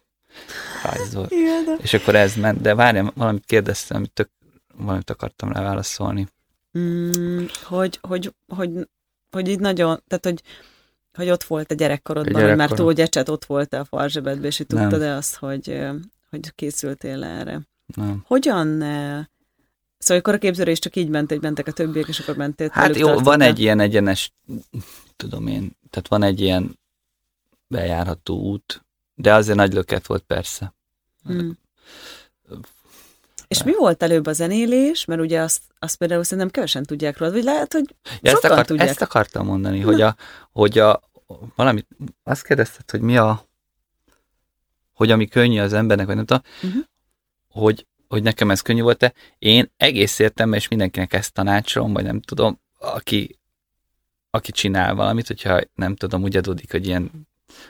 [0.82, 1.26] rajzol.
[1.40, 4.30] Igen, És akkor ez ment, de várjam, valamit kérdeztem, amit tök,
[4.76, 6.28] valamit akartam rá válaszolni.
[6.78, 8.70] Mm, hogy, hogy, hogy,
[9.30, 10.42] hogy így nagyon, tehát hogy,
[11.14, 12.68] hogy ott volt a gyerekkorodban, A hogy már
[13.28, 15.80] ott volt a farzsebedbe, és így tudtad-e azt, hogy,
[16.30, 17.60] hogy készültél erre?
[17.86, 18.24] Nem.
[18.26, 18.78] Hogyan,
[19.98, 22.68] szóval akkor a képzőre is csak így ment, hogy mentek a többiek, és akkor mentél.
[22.72, 23.48] Hát jó, van tartottál?
[23.48, 24.32] egy ilyen egyenes,
[25.16, 26.78] tudom én, tehát van egy ilyen
[27.66, 30.74] bejárható út, de azért nagy löket volt persze.
[31.24, 31.58] Hmm.
[33.48, 35.04] És mi volt előbb a zenélés?
[35.04, 38.66] Mert ugye azt, azt például szerintem kevesen tudják róla, vagy lehet, hogy Ja, ezt, akart,
[38.66, 38.88] tudják.
[38.88, 40.16] ezt akartam mondani, hogy a,
[40.52, 41.00] hogy a
[41.56, 41.86] valamit,
[42.22, 43.44] azt kérdezted, hogy mi a,
[44.92, 46.78] hogy ami könnyű az embernek, vagy nem tudom, Mhm.
[47.48, 49.12] hogy, hogy nekem ez könnyű volt-e.
[49.38, 53.38] Én egész értem, és mindenkinek ezt tanácsolom, vagy nem tudom, aki,
[54.30, 57.10] aki csinál valamit, hogyha nem tudom, úgy adódik, hogy ilyen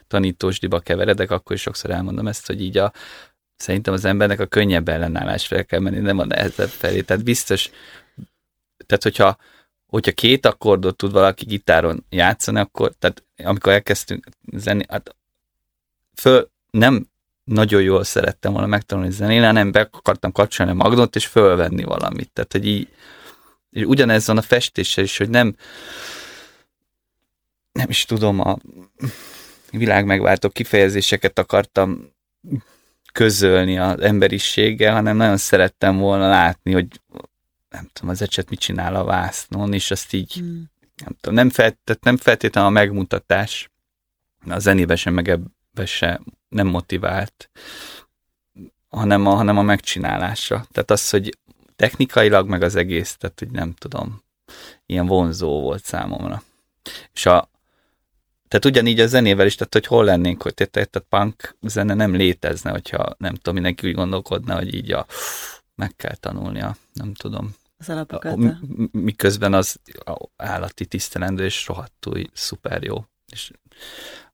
[0.07, 2.93] tanítósdiba keveredek, akkor is sokszor elmondom ezt, hogy így a,
[3.57, 7.01] szerintem az embernek a könnyebb ellenállás fel kell menni, nem a nehezebb felé.
[7.01, 7.71] Tehát biztos,
[8.87, 9.37] tehát hogyha,
[9.87, 15.17] hogyha két akkordot tud valaki gitáron játszani, akkor, tehát amikor elkezdtünk zenni, hát
[16.15, 17.07] föl, nem
[17.45, 22.31] nagyon jól szerettem volna megtanulni zenélni, hanem be akartam kapcsolni a magnót, és fölvenni valamit.
[22.33, 22.89] Tehát, hogy így,
[23.71, 25.57] és ugyanez van a festéssel is, hogy nem
[27.75, 28.57] nem is tudom, a
[29.71, 32.13] világmegváltó kifejezéseket akartam
[33.15, 37.01] közölni az emberiséggel, hanem nagyon szerettem volna látni, hogy
[37.69, 40.71] nem tudom, az ecset mit csinál a vásznon, és azt így Hmm.
[41.05, 43.71] nem tudom, nem, felt, tehát nem feltétlenül a megmutatás,
[44.49, 47.51] a zenében sem, meg ebbe se nem motivált,
[48.89, 50.67] hanem a, hanem a megcsinálása.
[50.73, 51.39] Tehát az, hogy
[51.77, 54.23] technikailag meg az egész, tehát hogy nem tudom,
[54.87, 56.43] ilyen vonzó volt számomra.
[57.13, 57.51] És a,
[58.55, 61.95] tehát ugyanígy a zenével is, tehát hogy hol lennénk, hogy te- te- tehát punk zene
[61.95, 65.07] nem létezne, hogyha nem tudom, mindenki úgy gondolkodna, hogy így a,
[65.75, 67.55] meg kell tanulnia, nem tudom.
[67.79, 68.33] Az alapokat.
[68.33, 68.59] A-
[68.93, 73.05] miközben az a- állati tisztelendő és rohadtul szuper jó.
[73.33, 73.51] És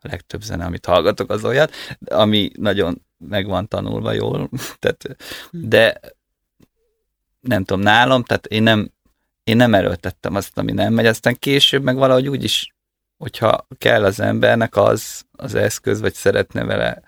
[0.00, 4.50] a legtöbb zene, amit hallgatok, az olyat, ami nagyon meg van tanulva jól.
[4.78, 5.16] tehát,
[5.50, 6.00] de
[7.40, 8.90] nem tudom, nálam, tehát én nem,
[9.44, 12.74] én nem erőltettem azt, ami nem megy, aztán később meg valahogy úgy is,
[13.20, 17.02] hogyha kell az embernek az, az eszköz, vagy szeretne vele,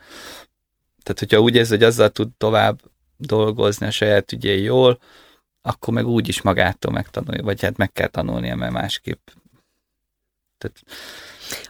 [1.03, 2.81] tehát hogyha úgy érzi, hogy azzal tud tovább
[3.17, 4.99] dolgozni a saját ügyén jól,
[5.63, 9.29] akkor meg úgy is magától megtanulja, vagy hát meg kell tanulnia, mert másképp.
[10.59, 10.83] Tehát,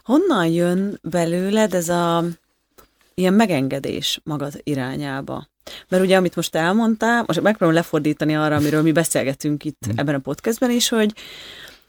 [0.04, 2.24] Honnan jön belőled ez a
[3.14, 5.48] ilyen megengedés magad irányába?
[5.88, 9.98] Mert ugye, amit most elmondtál, most megpróbálom lefordítani arra, amiről mi beszélgetünk itt Mhm.
[9.98, 11.14] ebben a podcastben is, hogy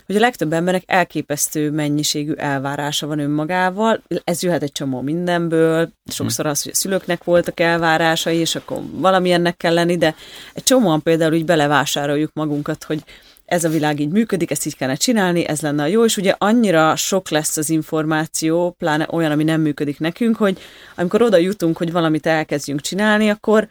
[0.05, 6.45] hogy a legtöbb embernek elképesztő mennyiségű elvárása van önmagával, ez jöhet egy csomó mindenből, sokszor
[6.45, 10.15] az, hogy a szülőknek voltak elvárásai, és akkor valamilyennek kell lenni, de
[10.53, 13.03] egy csomóan például úgy belevásároljuk magunkat, hogy
[13.45, 16.35] ez a világ így működik, ezt így kellene csinálni, ez lenne a jó, és ugye
[16.37, 20.57] annyira sok lesz az információ, pláne olyan, ami nem működik nekünk, hogy
[20.95, 23.67] amikor oda jutunk, hogy valamit elkezdjünk csinálni, akkor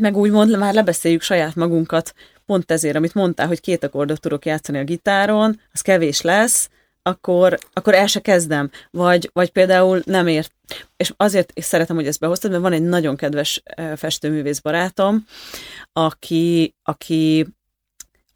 [0.00, 2.14] meg úgymond már lebeszéljük saját magunkat,
[2.48, 6.68] pont ezért, amit mondtál, hogy két akkordot tudok játszani a gitáron, az kevés lesz,
[7.02, 8.70] akkor, akkor el se kezdem.
[8.90, 10.52] Vagy, vagy például nem ért.
[10.96, 15.24] És azért is szeretem, hogy ezt behoztad, mert van egy nagyon kedves eh, festőművész barátom,
[15.92, 17.46] aki, aki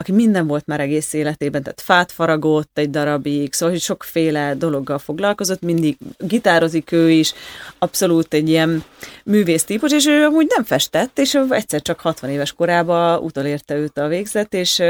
[0.02, 4.98] aki minden volt már egész életében, tehát fát faragott egy darabig, szóval hogy sokféle dologgal
[4.98, 7.32] foglalkozott, mindig gitározik ő is,
[7.78, 8.84] abszolút egy ilyen
[9.24, 13.98] művész típus, és ő amúgy nem festett, és egyszer csak 60 éves korában utolérte őt
[13.98, 14.82] a végzet, és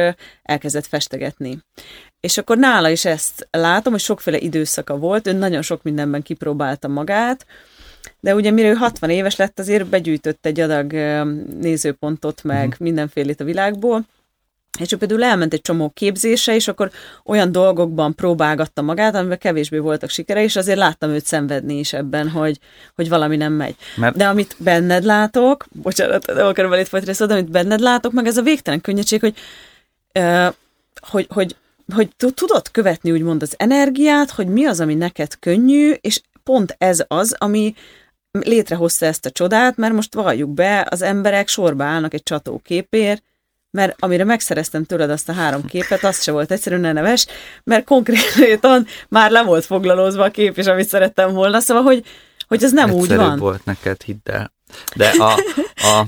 [0.42, 1.58] elkezdett festegetni.
[2.20, 6.88] És akkor nála is ezt látom, hogy sokféle időszaka volt, ő nagyon sok mindenben kipróbálta
[6.88, 7.46] magát,
[8.20, 10.92] de ugye mire ő 60 éves lett, azért begyűjtött egy adag
[11.60, 12.76] nézőpontot, meg Mhm.
[12.78, 14.04] mindenfélét a világból,
[14.80, 16.90] és ő például elment egy csomó képzése, és akkor
[17.24, 22.28] olyan dolgokban próbálgatta magát, amiben kevésbé voltak sikere, és azért láttam őt szenvedni is ebben,
[22.28, 22.58] hogy,
[22.94, 23.76] hogy valami nem megy.
[23.96, 28.12] Mert- De amit benned látok, bocsánat, nem akarom elét folytani szót, de amit benned látok,
[28.12, 29.34] meg ez a végtelen könnyedség, hogy,
[30.12, 30.46] ö,
[31.00, 31.56] hogy, hogy,
[31.94, 36.74] hogy tu- tudod követni úgymond az energiát, hogy mi az, ami neked könnyű, és pont
[36.78, 37.74] ez az, ami
[38.30, 43.22] létrehozta ezt a csodát, mert most valljuk be, az emberek sorba állnak egy csatóképért,
[43.72, 47.26] mert amire megszereztem tőled azt a három képet, az se volt egyszerűen neves,
[47.64, 52.04] mert konkrétan már le volt foglalózva a kép is, amit szerettem volna, szóval, hogy,
[52.48, 53.38] hogy ez nem Egyszerűbb úgy van.
[53.38, 54.52] volt neked, hidd el.
[54.96, 55.32] De a,
[55.76, 56.06] a,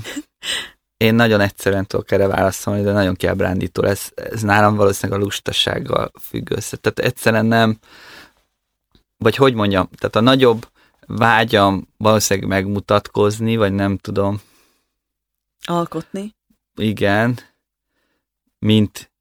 [0.97, 4.11] én nagyon egyszerűen tudok erre válaszolni, de nagyon kiábrándító lesz.
[4.15, 6.77] Ez nálam valószínűleg a lustasággal függ össze.
[6.77, 7.79] Tehát egyszerűen nem,
[9.17, 10.67] vagy hogy mondjam, tehát a nagyobb
[11.07, 14.41] vágyam valószínűleg megmutatkozni, vagy nem tudom,
[15.65, 16.35] Alkotni.
[16.75, 17.39] igen,
[18.65, 19.11] mint,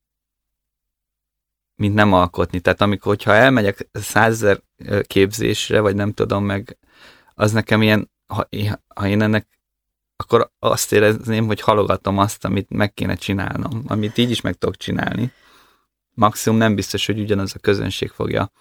[1.74, 2.60] mint nem alkotni.
[2.60, 4.62] Tehát amikor, hogyha elmegyek százezer
[5.02, 6.78] képzésre, vagy nem tudom meg,
[7.34, 8.48] az nekem ilyen, ha,
[8.94, 9.48] ha én ennek
[10.16, 14.76] akkor azt érezném, hogy halogatom azt, amit meg kéne csinálnom, amit így is meg tudok
[14.76, 15.32] csinálni.
[16.10, 18.52] Maximum nem biztos, hogy ugyanaz a közönség fogja.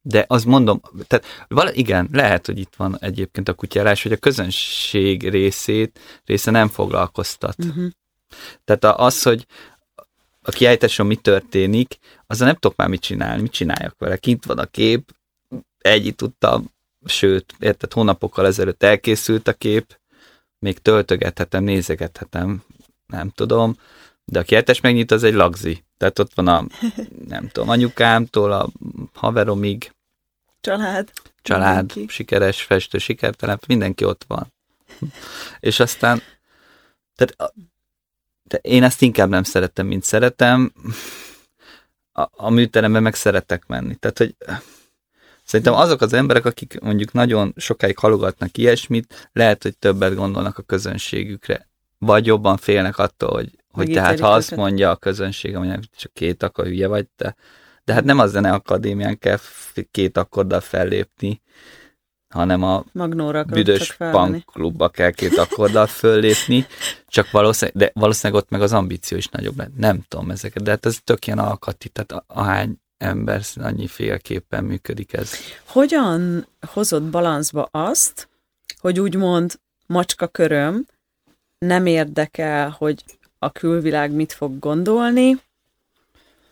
[0.00, 4.16] De azt mondom, tehát vala, igen, lehet, hogy itt van egyébként a kutyálás, hogy a
[4.16, 7.64] közönség részét, része nem foglalkoztat.
[7.64, 7.90] Uh-huh.
[8.64, 9.46] Tehát az, hogy
[10.42, 14.16] a kiállításon mi történik, azzal nem tudok már mit csinálni, mit csináljak vele.
[14.16, 15.14] Kint van a kép,
[15.78, 16.72] egy tudtam,
[17.04, 19.98] sőt, érted, hónapokkal ezelőtt elkészült a kép,
[20.58, 22.62] még töltögethetem, nézegethetem,
[23.06, 23.76] nem tudom,
[24.24, 25.84] de a kiállítás megnyit, az egy lagzi.
[25.96, 26.66] Tehát ott van a,
[27.28, 28.68] nem tudom, anyukámtól a
[29.14, 29.92] haveromig,
[30.60, 31.10] Család.
[31.42, 32.12] család, Mindenki.
[32.12, 34.52] sikeres festő, sikertelen, mindenki ott van.
[35.60, 36.22] És aztán,
[37.14, 37.52] tehát
[38.48, 40.72] de én ezt inkább nem szeretem, mint szeretem.
[42.12, 43.94] A, a műteremben meg szeretek menni.
[43.94, 44.34] Tehát, hogy
[45.44, 50.62] szerintem azok az emberek, akik mondjuk nagyon sokáig halogatnak ilyesmit, lehet, hogy többet gondolnak a
[50.62, 51.68] közönségükre.
[51.98, 56.42] Vagy jobban félnek attól, hogy, hogy tehát ha azt mondja a közönség, hogy csak két
[56.42, 57.36] akkor hülye vagy te,
[57.84, 59.38] de hát nem a zene akadémián kell
[59.90, 61.42] két akkorddal fellépni,
[62.28, 66.66] hanem a Magnóra büdös punk klubba kell két akkorddal föllépni,
[67.06, 69.76] csak valószínűleg, de valószínűleg ott meg az ambíció is nagyobb lett.
[69.76, 75.12] Nem tudom ezeket, de hát ez tök ilyen alkati, tehát ahány ember annyi féleképpen működik
[75.12, 75.32] ez.
[75.66, 78.28] Hogyan hozott balanszba azt,
[78.78, 80.86] hogy úgymond macska köröm,
[81.58, 83.04] nem érdekel, hogy
[83.38, 85.40] a külvilág mit fog gondolni,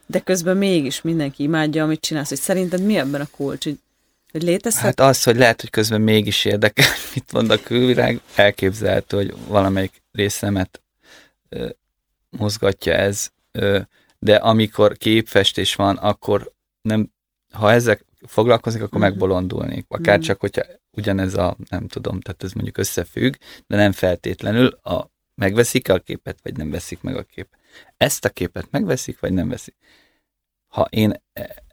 [0.06, 3.78] de közben mégis mindenki imádja, amit csinálsz, hogy szerinted mi ebben a kulcs, hogy,
[4.37, 4.83] hogy létezhet?
[4.85, 10.03] Hát az, hogy lehet, hogy közben mégis érdekel, mit mond a külvilág, elképzelhető, hogy valamelyik
[10.12, 10.83] részemet
[11.49, 11.68] ö,
[12.31, 13.81] mozgatja ez, ö,
[14.18, 17.11] de amikor képfestés van, akkor nem,
[17.53, 19.09] ha ezek foglalkozik, akkor Mhm.
[19.09, 19.85] megbolondulnék.
[19.88, 20.27] Akár Mhm.
[20.27, 23.35] csak, hogyha ugyanez a, nem tudom, tehát ez mondjuk összefügg,
[23.66, 27.59] de nem feltétlenül a, megveszik a képet, vagy nem veszik meg a képet.
[27.96, 29.75] Ezt a képet megveszik, vagy nem veszik.
[30.66, 31.64] Ha én e-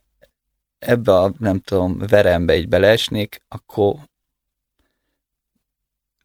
[0.86, 3.96] ebbe a, nem tudom, verembe így beleesnék, akkor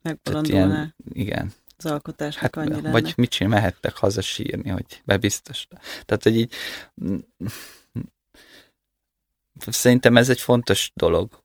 [0.02, 2.90] Megbolondulnál igen, az alkotásnak hát, annyi lenne.
[2.90, 5.66] vagy mit csinál, mehettek haza sírni, hogy bebiztos.
[6.04, 6.54] Tehát, hogy így
[9.66, 11.42] szerintem ez egy fontos dolog.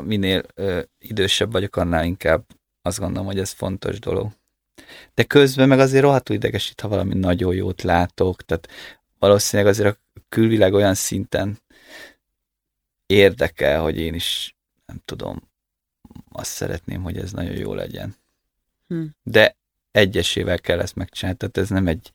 [0.00, 2.44] Minél ö, idősebb vagyok, annál inkább
[2.82, 4.32] azt gondolom, hogy ez fontos dolog.
[5.14, 8.68] De közben meg azért rohadtul idegesít, ha valami nagyon jót látok, tehát
[9.18, 11.58] valószínűleg azért a külvilág olyan szinten
[13.14, 15.50] érdekel, hogy én is nem tudom,
[16.32, 18.16] azt szeretném, hogy ez nagyon jó legyen.
[18.88, 19.04] Hm.
[19.22, 19.56] De
[19.90, 22.12] egyesével kell ezt megcsinálni, tehát ez nem egy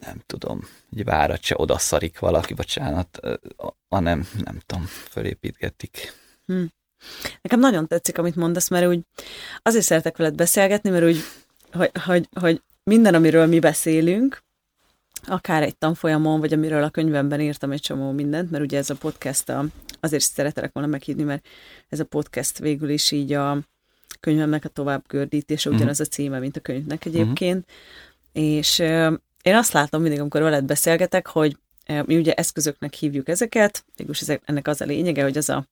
[0.00, 0.60] nem tudom,
[0.96, 3.20] egy várat se odaszarik valaki, bocsánat,
[3.88, 6.12] hanem nem tudom, fölépítgetik.
[7.42, 9.00] Nekem nagyon tetszik, amit mondasz, mert úgy
[9.62, 11.18] azért szeretek veled beszélgetni, mert úgy,
[11.72, 14.42] hogy, hogy, hogy minden, amiről mi beszélünk,
[15.26, 18.94] akár egy tanfolyamon, vagy amiről a könyvemben írtam egy csomó mindent, mert ugye ez a
[18.94, 19.64] podcast, a,
[20.00, 21.46] azért szeretelek volna meghívni, mert
[21.88, 23.58] ez a podcast végül is így a
[24.20, 25.78] könyvemnek a tovább gördítése, Mhm.
[25.78, 27.66] ugyanaz a címe, mint a könyvnek egyébként.
[28.32, 31.56] És ö, én azt látom mindig, amikor veled beszélgetek, hogy
[31.86, 35.66] mi ugye eszközöknek hívjuk ezeket, mégis ezek, ennek az a lényege, hogy az a,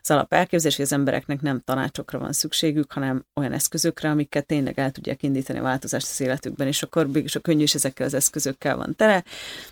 [0.00, 4.78] az alap elképzelés, hogy az embereknek nem tanácsokra van szükségük, hanem olyan eszközökre, amikkel tényleg
[4.78, 8.14] el tudják indítani a változást az életükben, és akkor mégis a könyv is ezekkel az
[8.14, 9.24] eszközökkel van tele,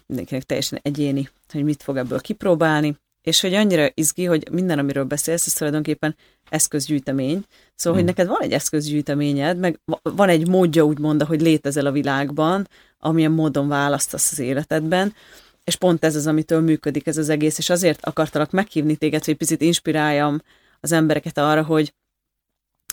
[0.07, 5.05] mindenkinek teljesen egyéni, hogy mit fog ebből kipróbálni, és hogy annyira izgi, hogy minden, amiről
[5.05, 6.17] beszélsz, ez tulajdonképpen
[6.49, 7.45] eszközgyűjtemény.
[7.75, 8.15] Szóval, hogy Mm.
[8.15, 13.33] neked van egy eszközgyűjteményed, meg va- van egy módja úgymond, hogy létezel a világban, amilyen
[13.33, 15.15] módon választasz az életedben,
[15.65, 19.37] és pont ez az, amitől működik ez az egész, és azért akartalak meghívni téged, hogy
[19.37, 20.43] picit inspiráljam
[20.81, 21.95] az embereket arra, hogy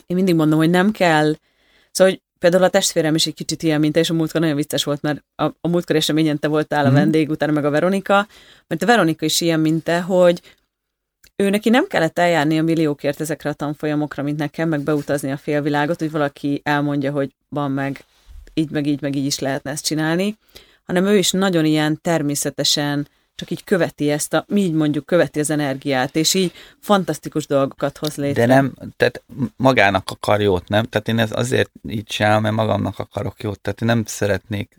[0.05, 1.35] én mindig mondom, hogy nem kell,
[1.91, 4.55] szóval, hogy például a testvérem is egy kicsit ilyen, mint te, és a múltkor nagyon
[4.55, 6.97] vicces volt, mert a, a múltkor eseményen te voltál a Mhm.
[6.97, 8.27] vendég, utána meg a Veronika,
[8.67, 10.41] mert a Veronika is ilyen, mint te, hogy
[11.35, 15.37] ő neki nem kellett eljárni a milliókért ezekre a tanfolyamokra, mint nekem, meg beutazni a
[15.37, 18.03] félvilágot, hogy valaki elmondja, hogy van meg
[18.53, 20.37] így meg így meg így is lehetne ezt csinálni,
[20.89, 25.39] hanem ő is nagyon ilyen természetesen csak így követi ezt a, mi így mondjuk követi
[25.39, 28.45] az energiát, és így fantasztikus dolgokat hoz létre.
[28.45, 29.23] De nem, tehát
[29.55, 30.85] magának akar jót, nem?
[30.85, 33.59] Tehát én ez azért így csinálom, mert magamnak akarok jót.
[33.59, 34.77] Tehát én nem szeretnék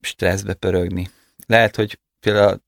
[0.00, 1.10] stresszbe pörögni.
[1.46, 2.60] Lehet, hogy például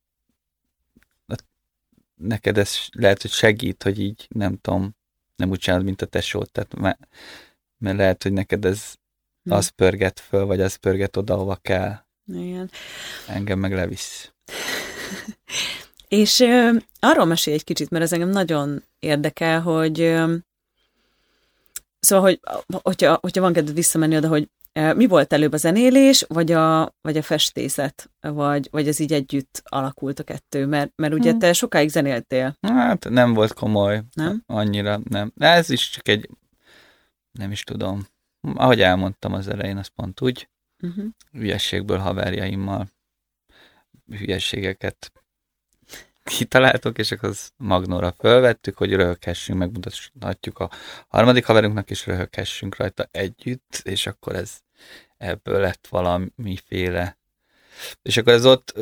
[2.14, 4.96] neked ez lehet, hogy segít, hogy így nem tudom,
[5.36, 7.08] nem úgy csinálod, mint a tesót, tehát mert,
[7.78, 8.94] mert lehet, hogy neked ez
[9.42, 9.52] hm.
[9.52, 12.06] az pörget föl, vagy az pörget oda, hova kell.
[12.34, 12.70] Igen.
[13.26, 14.32] Engem meg levisz.
[16.08, 20.34] És ö, arról mesélj egy kicsit, mert ez engem nagyon érdekel, hogy ö,
[22.00, 22.40] szóval, hogy
[22.82, 24.48] hogyha, hogyha van kedved visszamenni oda, hogy
[24.94, 29.62] mi volt előbb a zenélés, vagy a, vagy a festészet, vagy, vagy ez így együtt
[29.64, 30.66] alakult a kettő?
[30.66, 31.38] Mert, mert ugye hmm.
[31.38, 32.56] te sokáig zenéltél.
[32.60, 34.02] Hát nem volt komoly.
[34.14, 34.42] Nem?
[34.46, 35.32] Annyira nem.
[35.34, 36.30] De ez is csak egy,
[37.32, 38.06] nem is tudom.
[38.54, 40.48] Ahogy elmondtam az elején, az pont úgy.
[40.82, 41.04] Uh-huh.
[41.32, 42.88] Hülyességből haverjaimmal
[44.06, 45.12] hülyességeket
[46.28, 50.70] kitaláltok, és akkor az Magnóra fölvettük, hogy röhöghessünk, megmutathatjuk a
[51.08, 54.58] harmadik haverunknak, és röhöghessünk rajta együtt, és akkor ez
[55.16, 57.18] ebből lett valamiféle.
[58.02, 58.78] És akkor ez ott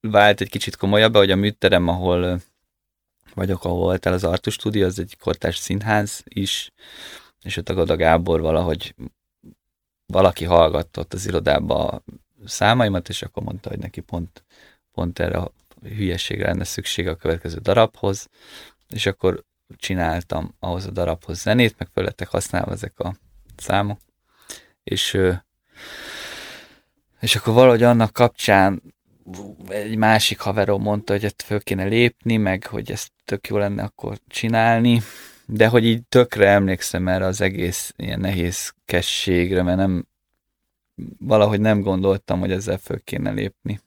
[0.00, 2.40] vált egy kicsit komolyabb, hogy a műterem, ahol
[3.34, 6.70] vagyok, ahol voltál az Artus Studio, az egy kortás színház is,
[7.42, 8.94] és ott a Gábor valahogy
[10.10, 12.02] valaki hallgatott az irodába a
[12.44, 14.44] számaimat, és akkor mondta, hogy neki pont,
[14.92, 18.28] pont erre a hülyességre lenne szükség a következő darabhoz,
[18.88, 19.44] és akkor
[19.76, 23.14] csináltam ahhoz a darabhoz zenét, meg föl lettek használva ezek a
[23.56, 24.00] számok,
[24.82, 25.18] és,
[27.20, 28.82] és akkor valahogy annak kapcsán
[29.68, 33.82] egy másik haverom mondta, hogy ezt föl kéne lépni, meg hogy ezt tök jó lenne
[33.82, 35.02] akkor csinálni,
[35.52, 40.06] de hogy így tökre emlékszem erre az egész ilyen nehézkességre, mert nem,
[41.18, 43.80] valahogy nem gondoltam, hogy ezzel föl kéne lépni.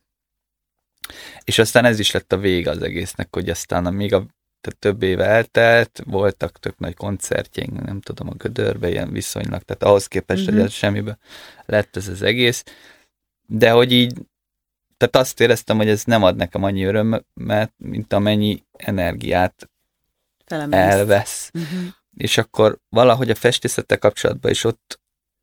[1.43, 4.25] És aztán ez is lett a vége az egésznek, hogy aztán még a
[4.61, 9.83] tehát több éve eltelt, voltak tök nagy koncertjeink, nem tudom, a gödörbe ilyen viszonylag, tehát
[9.83, 10.49] ahhoz képest, mm-hmm.
[10.49, 10.65] hogy mhm.
[10.65, 11.17] ez semmibe
[11.65, 12.63] lett ez az egész,
[13.47, 14.13] de hogy így,
[14.97, 19.69] tehát azt éreztem, hogy ez nem ad nekem annyi örömet, mint amennyi energiát
[20.53, 20.79] Felemész.
[20.79, 21.51] elvesz.
[21.57, 21.87] Mm-hmm.
[22.17, 24.99] És akkor valahogy a festészettel kapcsolatban is ott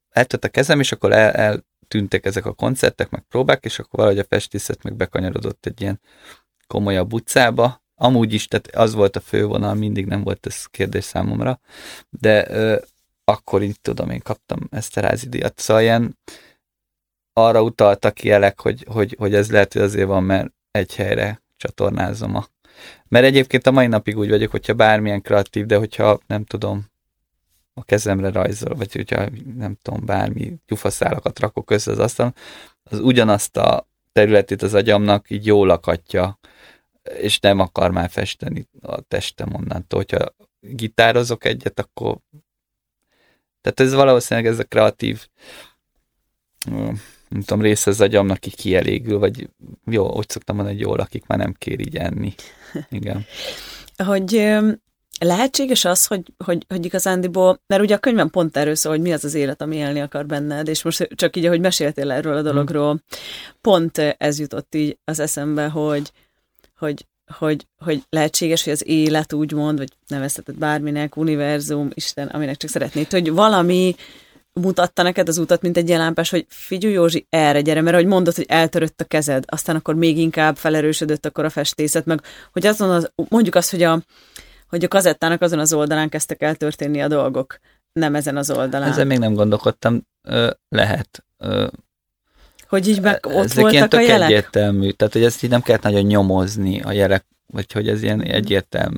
[0.08, 4.18] eltött a kezem, és akkor el, eltűntek ezek a koncertek, meg próbák, és akkor valahogy
[4.18, 6.00] a festészet meg bekanyarodott egy ilyen
[6.66, 11.60] komolyabb utcába, Amúgy is, tehát az volt a fővonal, mindig nem volt ez kérdés számomra,
[12.10, 12.78] de ö,
[13.24, 15.58] akkor így tudom, én kaptam ezt a díjat.
[15.58, 16.18] Szóval ilyen
[17.32, 22.34] arra utaltak jelek, hogy, hogy, hogy ez lehet, hogy azért van, mert egy helyre csatornázom
[22.34, 22.46] a...
[23.08, 26.88] Mert egyébként a mai napig úgy vagyok, hogyha bármilyen kreatív, de hogyha nem tudom,
[27.74, 32.34] a kezemre rajzol, vagy hogyha nem tudom, bármi gyufaszálakat rakok össze az asztalon,
[32.82, 36.38] az ugyanazt a területét az agyamnak így jól lakatja,
[37.02, 39.98] és nem akar már festeni a testem onnantól.
[39.98, 42.18] Hogyha gitározok egyet, akkor
[43.60, 45.28] tehát ez valószínűleg ez a kreatív
[47.30, 49.48] nem tudom, része az agyamnak így kielégül, vagy
[49.86, 52.34] jó, úgy szoktam mondani, hogy jól lakik, már nem kér így enni.
[52.90, 53.24] Igen.
[53.96, 54.58] hogy
[55.20, 59.12] lehetséges az, hogy, hogy, hogy igazándiból, mert ugye a könyvem pont erről szól, hogy mi
[59.12, 62.42] az az élet, ami élni akar benned, és most csak így, ahogy meséltél erről a
[62.42, 63.02] dologról,
[63.60, 66.12] pont ez jutott így az eszembe, hogy,
[66.78, 67.06] hogy,
[67.38, 73.10] hogy, hogy lehetséges, hogy az élet úgymond, vagy nevezheted bárminek, univerzum, Isten, aminek csak szeretnéd,
[73.10, 73.94] hogy valami
[74.52, 78.34] mutatta neked az utat, mint egy jelenpes, hogy figyelj Józsi, erre gyere, mert ahogy mondod,
[78.34, 82.20] hogy eltörött a kezed, aztán akkor még inkább felerősödött akkor a festészet, meg
[82.52, 84.02] hogy azon az, mondjuk azt, hogy a,
[84.68, 87.58] hogy a kazettának azon az oldalán kezdtek el történni a dolgok,
[87.92, 88.90] nem ezen az oldalán.
[88.90, 90.06] Ezzel még nem gondolkodtam,
[90.68, 91.24] lehet.
[92.68, 94.28] Hogy így meg ott Ezek voltak ilyen tök a jelek?
[94.28, 98.22] egyértelmű, tehát hogy ezt így nem kellett nagyon nyomozni a jelek, vagy hogy ez ilyen
[98.22, 98.96] egyértelmű.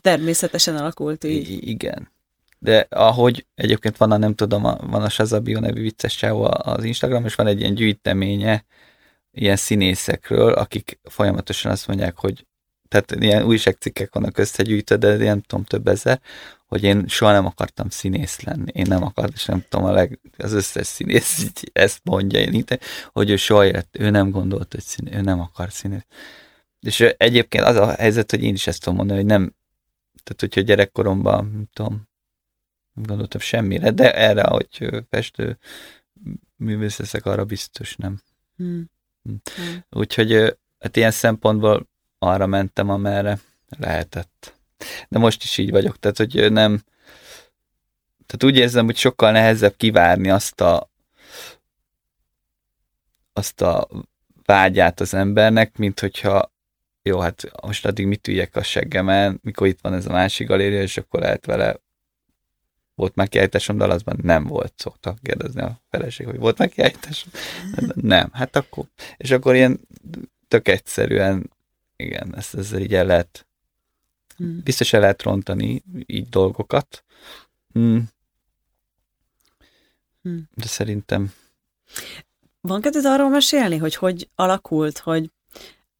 [0.00, 1.50] Természetesen alakult így.
[1.50, 2.10] I- igen.
[2.62, 6.84] De ahogy egyébként van a, nem tudom, a, van a Shazabio nevű vicces csávó az
[6.84, 8.64] Instagram, és van egy ilyen gyűjteménye
[9.32, 12.46] ilyen színészekről, akik folyamatosan azt mondják, hogy
[12.88, 16.20] tehát ilyen újságcikkek vannak összegyűjtve, de ilyen tudom több ezer,
[16.66, 18.70] hogy én soha nem akartam színész lenni.
[18.72, 22.52] Én nem akartam, és nem tudom, a leg, az összes színész így ezt mondja, én
[22.52, 22.78] itt,
[23.12, 26.06] hogy ő soha élet, ő nem gondolt, hogy színész, ő nem akar színész.
[26.80, 29.54] És egyébként az a helyzet, hogy én is ezt tudom mondani, hogy nem,
[30.22, 32.09] tehát hogyha gyerekkoromban, nem tudom, nem
[32.94, 35.58] gondoltam semmire, de erre, hogy festő
[36.56, 38.20] művész leszek, arra biztos nem.
[38.56, 38.90] Hmm.
[39.22, 39.42] Hmm.
[39.90, 41.88] Úgyhogy hát ilyen szempontból
[42.18, 43.38] arra mentem, amerre
[43.78, 44.54] lehetett.
[45.08, 46.82] De most is így vagyok, tehát hogy nem,
[48.26, 50.90] tehát úgy érzem, hogy sokkal nehezebb kivárni azt a
[53.32, 53.88] azt a
[54.44, 56.52] vágyát az embernek, mint hogyha
[57.02, 60.82] jó, hát most addig mit üljek a seggemen, mikor itt van ez a másik galéria,
[60.82, 61.76] és akkor lehet vele
[63.00, 67.32] volt már kiállításom, de azban nem volt, szoktak kérdezni a feleség, hogy volt már kiállításom?
[67.94, 68.84] Nem, hát akkor.
[69.16, 69.80] És akkor ilyen
[70.48, 71.50] tök egyszerűen,
[71.96, 73.44] igen, ezt ezzel így el lehet,
[74.40, 74.60] Hmm.
[74.64, 77.04] biztos el lehet rontani így dolgokat.
[77.72, 78.08] Hmm.
[80.22, 80.48] Hmm.
[80.54, 81.32] De szerintem
[82.60, 85.30] Van kedved arról mesélni, hogy hogy alakult, hogy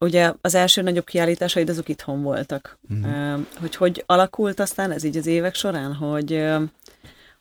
[0.01, 2.79] ugye az első nagyobb kiállításaid azok itthon voltak.
[3.03, 6.45] Ö, Hogy hogy alakult aztán ez így az évek során, hogy,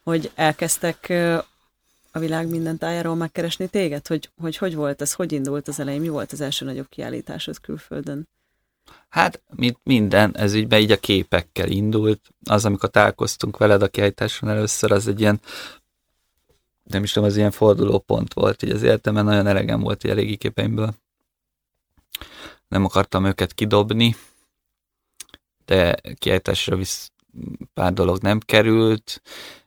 [0.02, 1.12] hogy elkezdtek
[2.12, 4.06] a világ minden tájáról megkeresni téged?
[4.06, 5.12] Hogy, hogy hogy volt ez?
[5.12, 6.00] Hogy indult az elején?
[6.00, 8.28] Mi volt az első nagyobb kiállításod külföldön?
[9.08, 12.20] Hát, mint minden, ez ügyben így a képekkel indult.
[12.44, 15.40] Az, amikor találkoztunk veled a kiállításon először, az egy ilyen,
[16.82, 20.14] nem is tudom, az ilyen fordulópont volt, így az életemben nagyon elegem volt így a
[20.14, 20.94] régi képeimből.
[22.70, 24.16] Nem akartam őket kidobni,
[25.64, 27.12] de kiállításra visz
[27.74, 29.22] pár dolog nem került,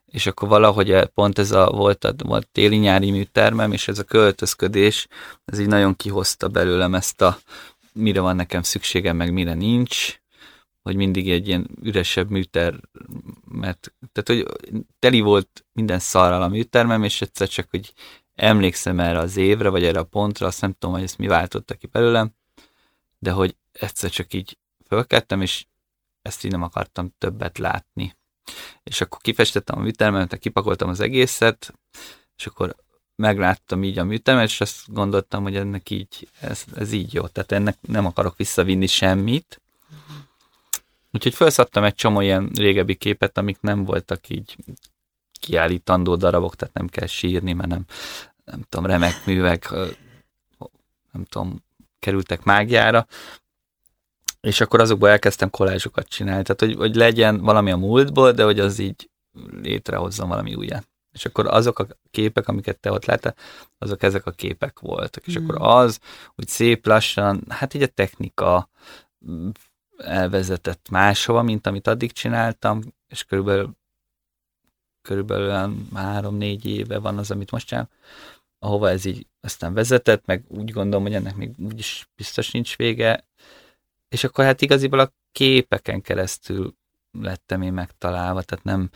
[0.05, 5.07] és akkor valahogy pont ez a volt, a, volt téli-nyári műtermem, és ez a költözködés,
[5.45, 7.37] ez így nagyon kihozta belőlem ezt a
[7.93, 10.21] mire van nekem szükségem, meg mire nincs,
[10.81, 12.79] hogy mindig egy ilyen üresebb műter,
[13.47, 14.57] mert tehát, hogy
[14.99, 17.93] teli volt minden szarral a műtermem, és egyszer csak, hogy
[18.35, 21.73] emlékszem erre az évre, vagy erre a pontra, azt nem tudom, hogy ezt mi váltotta
[21.73, 22.35] ki belőlem,
[23.23, 24.57] de hogy egyszer csak így
[24.87, 25.65] fölkeltem, és
[26.21, 28.15] ezt így nem akartam többet látni.
[28.83, 31.73] És akkor kifestettem a műtermemet, kipakoltam az egészet,
[32.37, 32.75] és akkor
[33.15, 37.27] megláttam így a műtermet, és azt gondoltam, hogy ennek így, ez, ez így jó.
[37.27, 39.61] Tehát ennek nem akarok visszavinni semmit.
[41.11, 44.55] Úgyhogy felszedtem egy csomó ilyen régebbi képet, amik nem voltak így
[45.39, 47.85] kiállítandó darabok, tehát nem kell sírni, mert nem,
[48.45, 49.69] nem tudom, remek művek,
[51.11, 51.63] nem tudom,
[52.03, 53.07] kerültek mágiára,
[54.41, 58.59] és akkor azokból elkezdtem kollázsokat csinálni, tehát hogy, hogy legyen valami a múltból, de hogy
[58.59, 59.09] az így
[59.61, 60.87] létrehozzon valami újat.
[61.11, 63.35] És akkor azok a képek, amiket te ott láttál,
[63.77, 65.27] azok ezek a képek voltak.
[65.27, 65.43] És Mm.
[65.43, 65.99] akkor az,
[66.35, 68.69] hogy szép lassan, hát így a technika
[69.97, 73.69] elvezetett máshova, mint amit addig csináltam, és körülbelül
[75.01, 77.89] körülbelül három-négy éve van az, amit most csinálom,
[78.63, 83.25] ahova ez így aztán vezetett, meg úgy gondolom, hogy ennek még úgyis biztos nincs vége,
[84.09, 86.75] és akkor hát igaziból a képeken keresztül
[87.11, 88.89] lettem én megtalálva, tehát nem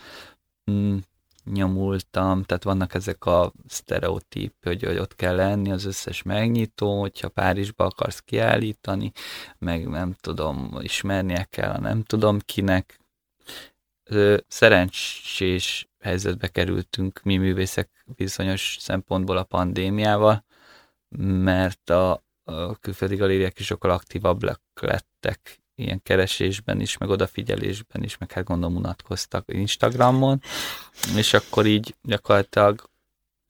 [0.70, 0.96] mm,
[1.44, 7.28] nyomultam, tehát vannak ezek a sztereotíp, hogy, hogy ott kell lenni az összes megnyitó, hogyha
[7.28, 9.12] Párizsba akarsz kiállítani,
[9.58, 13.00] meg nem tudom, ismernie kell nem tudom kinek.
[14.48, 20.44] Szerencsés helyzetbe kerültünk mi művészek bizonyos szempontból a pandémiával,
[21.42, 28.18] mert a, a külföldi galériák is sokkal aktívabbak lettek ilyen keresésben is, meg odafigyelésben is,
[28.18, 30.42] meg hát gondolom unatkoztak Instagramon,
[31.16, 32.90] és akkor így gyakorlatilag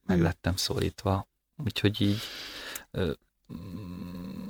[0.07, 1.29] meg lettem szólítva.
[1.65, 2.21] Úgyhogy így
[2.91, 3.13] ö,
[3.53, 4.49] mm,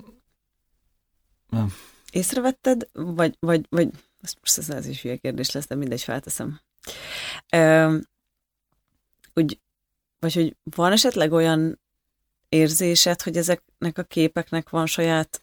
[2.10, 3.88] Észrevetted, vagy, vagy, vagy
[4.20, 6.60] ez, ez, ez is hülye kérdés lesz, de mindegy, felteszem.
[7.52, 7.96] Ö,
[9.34, 9.60] úgy,
[10.18, 11.80] vagy hogy van esetleg olyan
[12.48, 15.42] érzésed, hogy ezeknek a képeknek van saját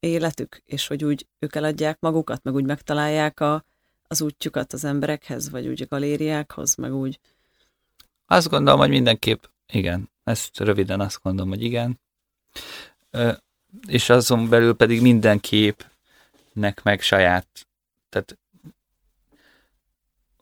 [0.00, 3.64] életük, és hogy úgy ők eladják magukat, meg úgy megtalálják a,
[4.08, 7.20] az útjukat az emberekhez, vagy úgy a galériákhoz, meg úgy.
[8.26, 10.10] Azt gondolom, hogy mindenképp igen.
[10.24, 12.00] Ezt röviden azt gondolom, hogy igen.
[13.10, 13.32] Ö,
[13.86, 17.66] és azon belül pedig minden képnek meg saját,
[18.08, 18.38] tehát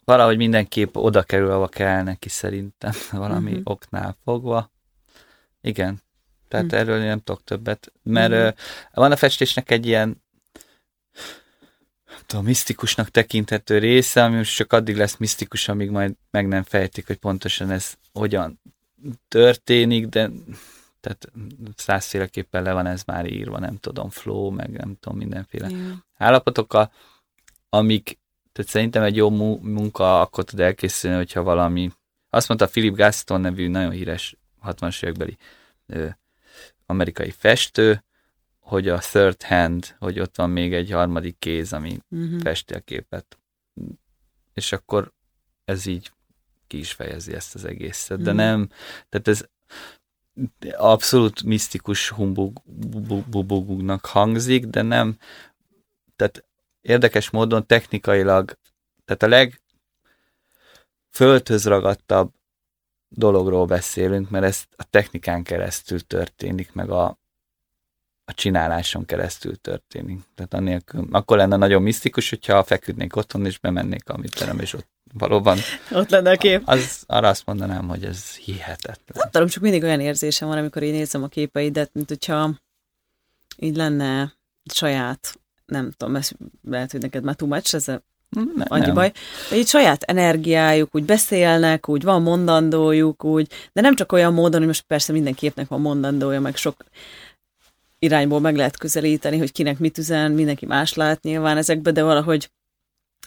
[0.04, 3.62] valahogy minden kép oda kerül, ahova kell neki szerintem, valami uh-huh.
[3.64, 4.72] oknál fogva.
[5.60, 6.02] Igen.
[6.48, 6.80] Tehát uh-huh.
[6.80, 7.92] erről nem tudok többet.
[8.02, 8.54] Mert uh-huh.
[8.92, 10.22] van a festésnek egy ilyen
[12.26, 17.06] tudom, misztikusnak tekinthető része, ami most csak addig lesz misztikus, amíg majd meg nem fejtik,
[17.06, 18.60] hogy pontosan ez hogyan
[19.28, 20.30] történik, de
[21.00, 21.32] tehát
[21.76, 26.04] százféleképpen le van ez már írva, nem tudom, flow, meg nem tudom, mindenféle Igen.
[26.16, 26.92] állapotokkal,
[27.68, 28.18] amik,
[28.54, 31.90] tehát szerintem egy jó mu- munka akkor tud elkészülni, hogyha valami,
[32.30, 35.36] azt mondta Philip Gaston nevű nagyon híres 60-as évekbeli
[36.86, 38.04] amerikai festő,
[38.58, 42.38] hogy a third hand, hogy ott van még egy harmadik kéz, ami Mhm.
[42.38, 43.38] festi a képet.
[44.54, 45.12] És akkor
[45.64, 46.12] ez így
[46.66, 48.22] ki is fejezi ezt az egészet.
[48.22, 48.40] De Mhm.
[48.40, 48.68] nem,
[49.08, 49.44] tehát ez
[50.76, 55.16] abszolút misztikus humbugnak hangzik, de nem,
[56.16, 56.44] tehát
[56.84, 58.58] érdekes módon technikailag,
[59.04, 59.60] tehát a leg
[61.10, 62.32] földhöz ragadtabb
[63.08, 67.04] dologról beszélünk, mert ez a technikán keresztül történik, meg a,
[68.24, 70.20] a csináláson keresztül történik.
[70.34, 74.88] Tehát annélkül, akkor lenne nagyon misztikus, hogyha feküdnék otthon, és bemennék a miterem, és ott
[75.12, 75.58] valóban
[75.90, 76.62] Ott lenne a kép.
[76.64, 79.16] az, arra azt mondanám, hogy ez hihetetlen.
[79.18, 82.60] Nem tudom, csak mindig olyan érzésem van, amikor én nézem a képeidet, mint hogyha
[83.56, 84.34] így lenne
[84.72, 86.30] saját, nem tudom, ez
[86.68, 88.02] lehet, hogy neked már too much, ez a
[88.54, 88.94] Ne, annyi nem.
[88.94, 89.12] baj.
[89.50, 94.58] De így saját energiájuk, úgy beszélnek, úgy van mondandójuk, úgy, de nem csak olyan módon,
[94.58, 96.84] hogy most persze minden képnek van mondandója, meg sok
[97.98, 102.50] irányból meg lehet közelíteni, hogy kinek mit üzen, mindenki más lát nyilván ezekbe, de valahogy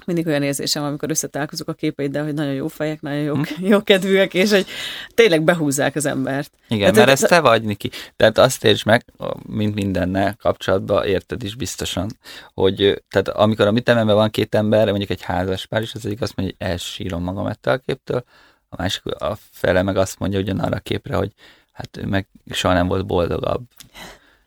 [0.05, 3.65] mindig olyan érzésem, amikor összetalálkozok a képeiddel, hogy nagyon jó fejek, nagyon jó, Hm.
[3.71, 4.65] jó kedvűek, és hogy
[5.13, 6.51] tényleg behúzzák az embert.
[6.67, 7.89] Igen, Hát mert ez- te vagy, Niki.
[8.15, 9.05] Tehát azt értsd meg,
[9.47, 12.09] mint mindennel kapcsolatban, érted is biztosan,
[12.53, 16.05] hogy tehát amikor a mi tememben van két ember, mondjuk egy házas pár, és az
[16.05, 18.23] egyik azt mondja, hogy elsírom magam ettől a képtől,
[18.69, 21.31] a másik a fele meg azt mondja ugyanarra a képre, hogy
[21.71, 23.61] hát ő meg soha nem volt boldogabb.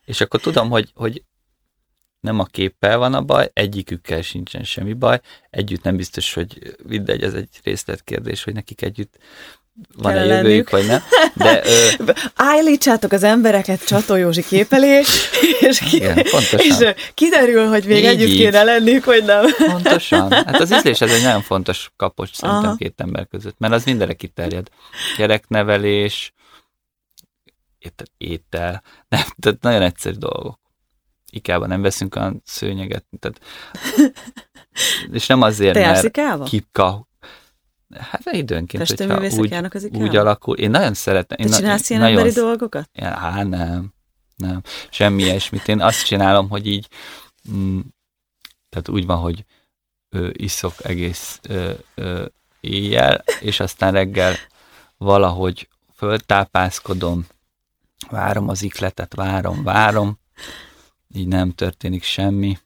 [0.04, 1.22] És akkor tudom, hogy, hogy
[2.20, 7.22] nem a képpel van a baj, egyikükkel sincsen semmi baj, együtt nem biztos, hogy mindegy,
[7.22, 9.14] ez egy részletkérdés, hogy nekik együtt
[9.96, 11.02] van Kell a jövőjük, vagy nem.
[11.34, 11.88] De ö,
[12.34, 15.02] Állítsátok az embereket Csató Józsi kép elé,
[15.60, 16.58] és, ki, Igen, pontosan.
[16.58, 18.36] és kiderül, hogy még Így, együtt így.
[18.36, 19.44] kéne lenniük, vagy nem.
[19.66, 20.32] Pontosan.
[20.32, 22.76] Hát az ízlés ez egy nagyon fontos kapocs szerintem Aha.
[22.76, 24.68] két ember között, mert az mindenre kiterjed.
[25.16, 26.32] Gyereknevelés,
[27.78, 30.59] étel, étel nem, tehát nagyon egyszerű dolgok.
[31.30, 33.40] Ikában nem veszünk olyan szőnyeget, tehát,
[35.12, 36.44] és nem azért, Te mert Ikába?
[36.44, 37.08] kipka,
[37.94, 40.04] hát időnként, hogyha úgy, az Ikába?
[40.04, 40.56] úgy alakul.
[40.56, 41.36] Én nagyon szeretem.
[41.36, 42.90] Te én na- csinálsz ilyen nagyon emberi dolgokat?
[42.92, 43.92] Ja, hát nem,
[44.36, 44.60] nem,
[44.90, 45.68] semmi ilyesmit.
[45.68, 46.88] Én azt csinálom, hogy így,
[47.52, 47.80] mm,
[48.68, 49.44] tehát úgy van, hogy
[50.08, 52.24] ö, iszok egész ö, ö,
[52.60, 54.34] éjjel, és aztán reggel
[54.96, 57.26] valahogy föltápászkodom,
[58.10, 60.18] várom az ikletet, várom, várom,
[61.14, 62.58] így nem történik semmi,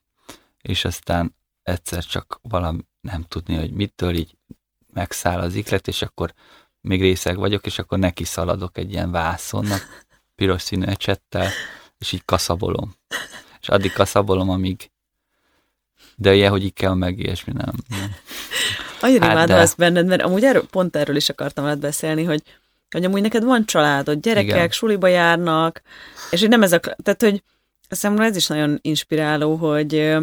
[0.62, 4.36] és aztán egyszer csak valami nem tudni, hogy mitől így
[4.92, 6.34] megszáll az iklet, és akkor
[6.80, 11.50] még részeg vagyok, és akkor neki szaladok egy ilyen vászonnak, piros színű ecsettel,
[11.98, 12.94] és így kaszabolom.
[13.60, 14.90] És addig kaszabolom, amíg
[16.16, 17.74] de ilyen, hogy így kell meg ilyesmi, nem.
[17.88, 18.14] nem.
[19.00, 19.62] Annyira Hát imádom de.
[19.62, 22.42] ezt benned, mert amúgy erről, pont erről is akartam veled beszélni, hogy,
[22.90, 24.70] hogy amúgy neked van családod, gyerekek, Igen.
[24.70, 25.82] suliba járnak,
[26.30, 27.42] és hogy nem ez a, tehát hogy
[27.94, 30.16] számomra ez is nagyon inspiráló, hogy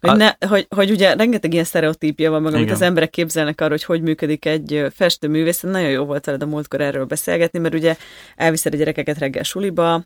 [0.00, 2.74] hogy, A- ne, hogy, hogy ugye rengeteg ilyen sztereotípia van meg, amit Igen.
[2.74, 5.60] az emberek képzelnek arról, hogy hogy működik egy festőművész.
[5.60, 7.96] Nagyon jó volt veled a múltkor erről beszélgetni, mert ugye
[8.36, 10.04] elviszed a gyerekeket reggel suliba,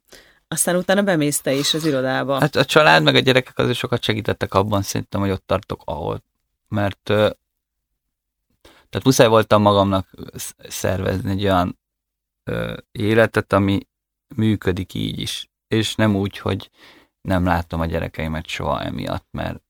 [0.48, 2.40] aztán utána bemész te is az irodába.
[2.40, 6.22] Hát a család meg a gyerekek azért sokat segítettek abban, szerintem, hogy ott tartok, ahol.
[6.68, 7.00] Mert
[8.90, 11.78] tehát muszáj voltam magamnak sz- szervezni egy olyan
[12.92, 13.86] életet, ami
[14.36, 15.50] működik így is.
[15.72, 16.70] És nem úgy, hogy
[17.20, 19.62] nem látom a gyerekeimet soha emiatt, mert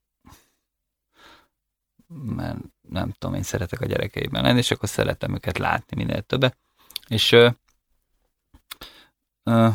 [2.24, 6.56] mert nem tudom, én szeretek a gyerekeimben lenni, és akkor szeretem őket látni minél többet.
[7.08, 7.48] És ö,
[9.42, 9.68] ö,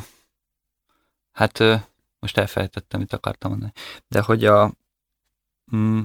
[1.32, 1.76] hát ö,
[2.20, 3.72] most elfelejtettem, mit akartam mondani.
[4.08, 4.72] De hogy a
[5.76, 6.04] mm,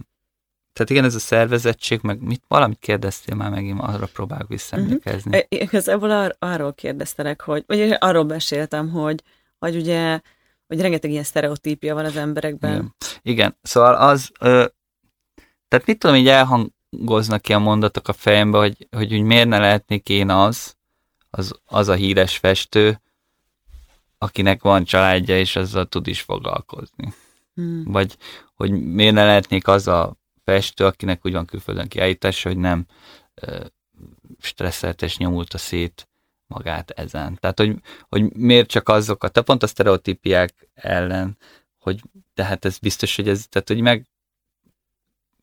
[0.73, 5.37] tehát igen, ez a szervezettség, meg mit, valamit kérdeztél már megint, arra próbálok visszaemlékezni.
[5.37, 9.23] E, Igazából ar- arról kérdeztelek, hogy, vagy arról beszéltem, hogy,
[9.63, 10.21] hogy ugye,
[10.67, 12.73] hogy rengeteg ilyen sztereotípia van az emberekben.
[12.73, 12.95] Igen.
[13.23, 14.67] Igen, szóval az, ö,
[15.69, 19.59] tehát mit tudom, így elhangoznak ki a mondatok a fejembe, hogy, hogy, hogy miért ne
[19.59, 20.77] lehetnék én az,
[21.31, 23.01] az, az a híres festő,
[24.19, 27.15] akinek van családja, és azzal tud is foglalkozni.
[27.55, 27.85] Hmm.
[27.85, 28.17] Vagy
[28.55, 32.87] hogy miért ne lehetnék az a festő, akinek úgy van külföldön kiállítása, hogy nem
[33.35, 33.65] ö,
[34.41, 36.09] stresszelt és nyomulta szét
[36.55, 37.39] magát ezen.
[37.41, 37.75] Tehát, hogy,
[38.09, 41.39] hogy miért csak azokat, te pont a sztereotípiák ellen,
[41.79, 42.01] hogy
[42.35, 44.07] tehát ez biztos, hogy ez, tehát, hogy meg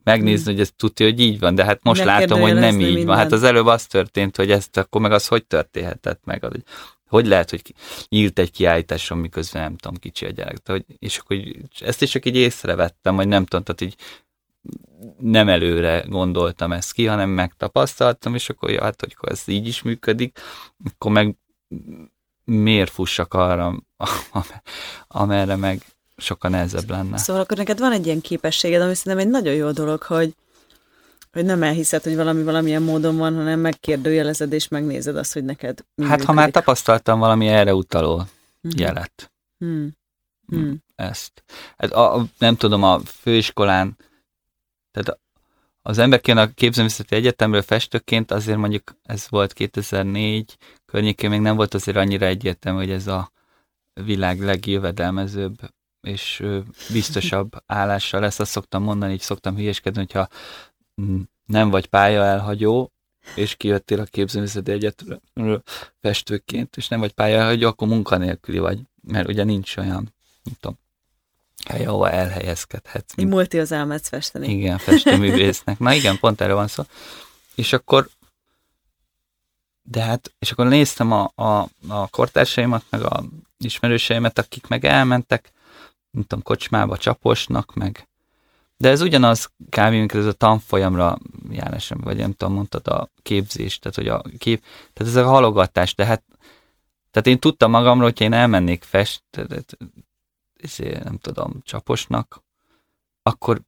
[0.04, 3.06] megnézni, hogy ez tudja, hogy így van, de hát most látom, hogy nem így Megkérdőjelezni
[3.06, 3.18] van.
[3.18, 6.44] Hát az előbb az történt, hogy ezt akkor meg az hogy történhetett meg?
[6.44, 6.64] Hogy,
[7.08, 7.74] hogy lehet, hogy
[8.08, 10.58] nyílt egy kiállításon, miközben nem tudom, kicsi a gyerek.
[10.58, 13.96] De, hogy, és akkor így, ezt is csak így észrevettem, vagy nem tudom, tehát így
[15.20, 19.82] nem előre gondoltam ezt ki, hanem megtapasztaltam, és akkor ja, hát, hogy ez így is
[19.82, 20.40] működik,
[20.94, 21.36] akkor meg
[22.44, 23.84] miért fussak arra,
[25.08, 25.82] amerre meg
[26.18, 27.18] sokkal nehezebb lenne.
[27.18, 30.36] Szóval akkor neked van egy ilyen képességed, ami szerintem egy nagyon jó dolog, hogy,
[31.32, 35.80] hogy nem elhiszed, hogy valami valamilyen módon van, hanem megkérdőjelezed és megnézed azt, hogy neked
[35.96, 36.54] mi Hát, ha már működik.
[36.54, 38.24] tapasztaltam valami erre utaló
[38.62, 38.78] Mhm.
[38.80, 39.98] jelet, Hmm.
[40.48, 40.84] Hmm.
[40.96, 41.44] ezt.
[41.78, 43.98] Hát a, a, nem tudom, a főiskolán,
[45.04, 45.22] tehát
[45.82, 51.56] az ember kijön a képzőművészeti egyetemről festőként, azért mondjuk ez volt 2004 környékén, még nem
[51.56, 53.32] volt azért annyira egyértelmű, hogy ez a
[53.94, 55.58] világ legjövedelmezőbb
[56.02, 56.44] és
[56.92, 58.40] biztosabb állással lesz.
[58.40, 60.28] Azt szoktam mondani, így szoktam hülyeskedni, hogyha
[61.46, 62.92] nem vagy pálya elhagyó,
[63.36, 65.64] és kijöttél a képzőművészeti egyetemről
[66.02, 70.78] festőként, és nem vagy pálya elhagyó, akkor munkanélküli vagy, mert ugye nincs olyan, nem tudom,
[71.66, 73.14] hely, ahova elhelyezkedhetsz.
[73.16, 74.52] Így multi az elmetsz festeni.
[74.52, 75.80] Igen, festőművésznek.
[75.86, 76.84] Na igen, pont erről van szó.
[77.56, 78.10] És akkor,
[79.82, 83.24] de hát, és akkor néztem a, a, a kortársaimat, meg a
[83.58, 85.52] ismerőseimet, akik meg elmentek,
[86.12, 88.10] nem tudom, kocsmába, csaposnak, meg
[88.80, 89.90] de ez ugyanaz kb.
[89.90, 91.18] mint ez a tanfolyamra
[91.50, 95.94] járás, vagy nem tudom, mondtad a képzés, tehát hogy a kép, tehát ez a halogatás,
[95.94, 96.24] tehát,
[97.12, 99.24] tehát én tudtam magamról, hogy én elmennék fest,
[100.62, 102.44] izé, nem tudom, csaposnak,
[103.22, 103.62] akkor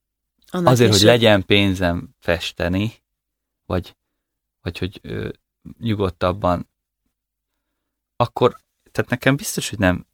[0.52, 2.94] Annak azért, hogy legyen pénzem festeni,
[3.66, 3.96] vagy,
[4.62, 5.30] vagy hogy ö,
[5.80, 6.70] nyugodtabban,
[8.16, 8.58] akkor,
[8.92, 10.06] tehát nekem biztos, hogy nem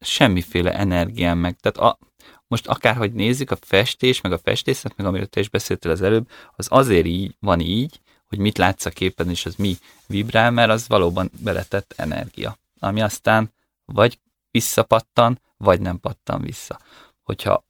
[0.00, 1.98] semmiféle energiám meg, tehát a,
[2.46, 6.30] most akárhogy nézzük, a festés, meg a festészet, meg amiről te is beszéltél az előbb,
[6.56, 9.76] az azért így van így, hogy mit látsz a képen, és az mi
[10.06, 13.52] vibrál, mert az valóban beletett energia, ami aztán
[13.84, 14.18] vagy
[14.52, 16.78] visszapattan, vagy nem pattan vissza.
[17.22, 17.64] Hogyha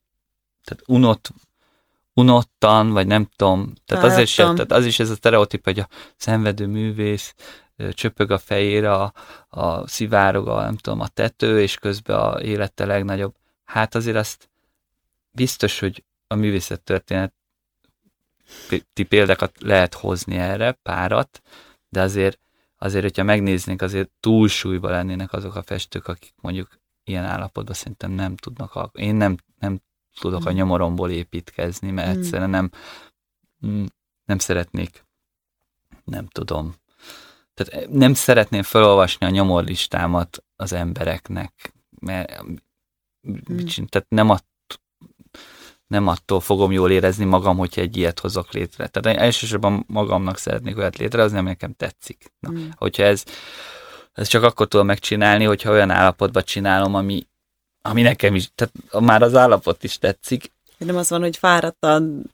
[0.63, 1.29] tehát unott,
[2.13, 5.87] unottan, vagy nem tudom, tehát azért sem, tehát az is ez a stereotíp, hogy a
[6.15, 7.33] szenvedő művész
[7.91, 9.13] csöpög a fejére, a,
[9.49, 13.35] a szivárog a, nem tudom, a tető, és közben a élete legnagyobb.
[13.63, 14.49] Hát azért azt
[15.31, 17.33] biztos, hogy a művészettörténet
[18.93, 21.41] ti példákat lehet hozni erre, párat,
[21.89, 22.39] de azért,
[22.83, 28.35] azért, hogyha megnéznénk, azért túlsúlyban lennének azok a festők, akik mondjuk ilyen állapotban szerintem nem
[28.35, 29.79] tudnak, alk- én nem, nem
[30.19, 30.55] tudok a Mm.
[30.55, 32.19] nyomoromból építkezni, mert Mm.
[32.19, 32.69] egyszerűen nem,
[33.65, 33.85] mm,
[34.25, 35.05] nem szeretnék,
[36.03, 36.75] nem tudom,
[37.53, 42.43] tehát nem szeretném felolvasni a nyomorlistámat az embereknek, mert
[43.65, 44.45] csin- tehát nem, att,
[45.93, 48.87] nem attól fogom jól érezni magam, hogyha egy ilyet hozok létre.
[48.87, 52.31] Tehát én elsősorban magamnak szeretnék olyat létrehozni, ami nekem tetszik.
[52.39, 52.67] Na, Mm.
[52.75, 53.23] hogyha ez,
[54.13, 57.27] ez csak akkor tudom megcsinálni, hogyha olyan állapotban csinálom, ami,
[57.81, 58.73] ami nekem is, tehát
[59.05, 60.51] már az állapot is tetszik.
[60.77, 62.29] Nem az van, hogy fáradtan,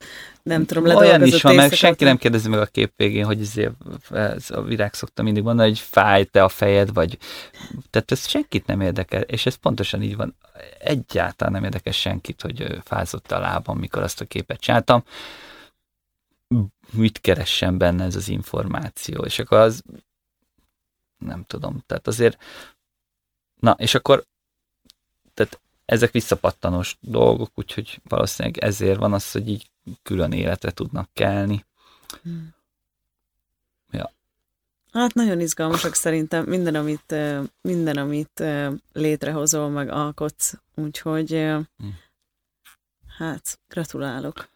[0.50, 3.72] nem tudom, Olyan is van, meg senki nem kérdezi meg a kép végén, hogy ezért,
[4.10, 7.18] ez a virág szokta mindig mondani, hogy fáj-te a fejed, vagy
[7.90, 10.36] tehát ez senkit nem érdekel, és ez pontosan így van.
[10.78, 15.04] Egyáltalán nem érdekel senkit, hogy fázott a lábam, mikor azt a képet csináltam.
[16.90, 19.82] Mit keressen benne ez az információ, és akkor az
[21.18, 22.42] nem tudom, tehát azért
[23.60, 24.24] na, és akkor
[25.34, 29.70] tehát ezek visszapattanós dolgok, úgyhogy valószínűleg ezért van az, hogy így
[30.02, 31.64] külön életre tudnak kelni.
[34.92, 37.14] Hát nagyon izgalmasak szerintem minden, amit,
[37.60, 38.42] minden, amit
[38.92, 41.86] létrehozol, meg alkotsz, úgyhogy ö, Hm.
[43.18, 44.48] hát gratulálok.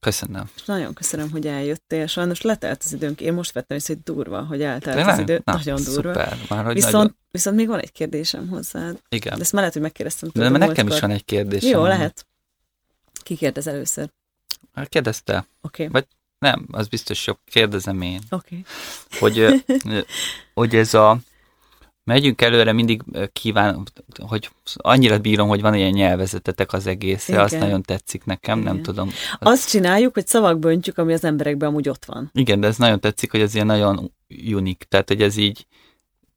[0.00, 0.50] Köszönöm.
[0.56, 2.06] És nagyon köszönöm, hogy eljöttél.
[2.06, 3.20] Sajnos letelt az időnk.
[3.20, 5.14] Én most vettem észre, hogy durva, hogy eltelt Tényleg?
[5.14, 5.42] az idő.
[5.44, 6.12] Na, nagyon durva.
[6.12, 9.02] Szuper, már hogy Viszont, nagyon, viszont még van egy kérdésem hozzád.
[9.08, 9.34] igen.
[9.34, 10.30] De ezt már lehet, hogy megkérdeztem.
[10.32, 11.70] De a nekem is van egy kérdésem.
[11.70, 12.26] Jó, lehet.
[13.22, 14.10] Ki kérdez először?
[14.74, 15.46] Hát Kérdezte.
[15.62, 15.86] Oké.
[15.86, 16.06] Vagy-
[16.38, 17.38] Nem, az biztos jobb.
[17.44, 18.20] Kérdezem én.
[18.30, 18.62] Oké.
[19.18, 19.54] Hogy, ö,
[19.88, 20.00] ö,
[20.54, 21.18] hogy ez a
[22.04, 23.82] megyünk előre, mindig ö, kívánom,
[24.26, 27.64] hogy annyira bírom, hogy van ilyen nyelvezetetek az egészre, azt Igen.
[27.64, 28.82] nagyon tetszik nekem, nem Igen.
[28.84, 29.10] tudom.
[29.38, 32.30] Azt csináljuk, hogy szavakba öntjük, ami az emberekben amúgy ott van.
[32.32, 34.12] Igen, de ez nagyon tetszik, hogy ez ilyen nagyon
[34.52, 35.66] unik, tehát hogy ez így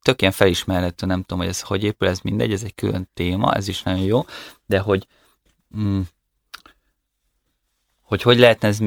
[0.01, 3.53] tök ilyen felismerhető, nem tudom, hogy ez hogy épül, ez mindegy, ez egy külön téma,
[3.53, 4.25] ez is nagyon jó,
[4.65, 5.07] de hogy
[5.77, 5.99] mm,
[8.03, 8.77] hogy hogy lehetne ez,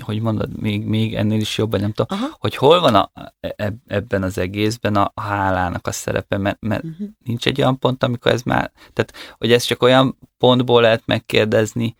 [0.00, 2.36] hogy mondod, még, még ennél is jobb, vagy nem tudom, Aha.
[2.38, 7.08] hogy hol van a, eb, ebben az egészben a hálának a szerepe, mert, mert Uh-huh.
[7.24, 11.96] nincs egy olyan pont, amikor ez már, tehát, hogy ez csak olyan pontból lehet megkérdezni,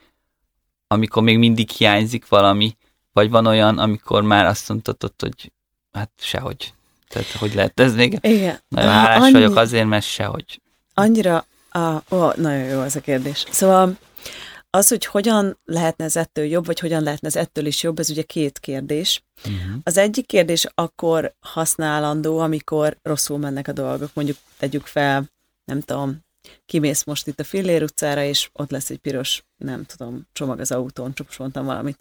[0.87, 2.77] amikor még mindig hiányzik valami,
[3.13, 5.53] vagy van olyan, amikor már azt mondhatod, hogy
[5.93, 6.75] hát sehogy.
[7.09, 8.19] Tehát, hogy lehet ez még?
[8.21, 8.59] Igen.
[8.69, 10.61] Nagyon hálás annyi- vagyok azért, mert sehogy.
[10.95, 13.45] Annyira, a, ó, nagyon jó ez a kérdés.
[13.51, 13.97] Szóval
[14.71, 18.11] az, hogy hogyan lehetne ez ettől jobb, vagy hogyan lehetne ez ettől is jobb, ez
[18.11, 19.23] ugye két kérdés.
[19.39, 19.81] Uh-huh.
[19.83, 24.11] Az egyik kérdés akkor használandó, amikor rosszul mennek a dolgok.
[24.15, 25.31] Mondjuk tegyük fel,
[25.65, 26.19] nem tudom,
[26.67, 30.73] kimész most itt a Fillér utcára, és ott lesz egy piros, nem tudom, csomag az
[30.73, 31.99] autón, csak most mondtam valamit.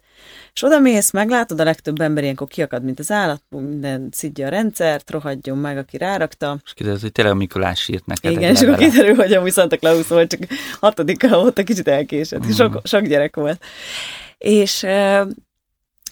[0.52, 4.50] És oda mész, meglátod, a legtöbb ember ilyenkor kiakad, mint az állat, minden szidja a
[4.50, 6.60] rendszert, rohadjon meg, aki rárakta.
[6.64, 10.06] És kiderült, hogy tényleg a Mikulás írt neked Igen, és kiderül, hogy amúgy Santa Claus
[10.06, 10.40] volt, csak
[10.80, 13.64] hatodika óta kicsit elkésett, és sok, sok gyerek volt.
[14.38, 14.86] És,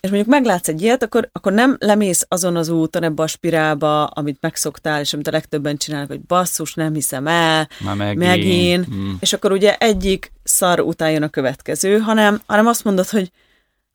[0.00, 4.04] és mondjuk meglátsz egy ilyet, akkor, akkor nem lemész azon az úton ebbe a spirálba,
[4.04, 8.18] amit megszoktál, és amit a legtöbben csinálnak, hogy basszus, nem hiszem el, Már megint.
[8.18, 9.12] megint, Mm.
[9.20, 13.30] és akkor ugye egyik szar után jön a következő, hanem, hanem azt mondod, hogy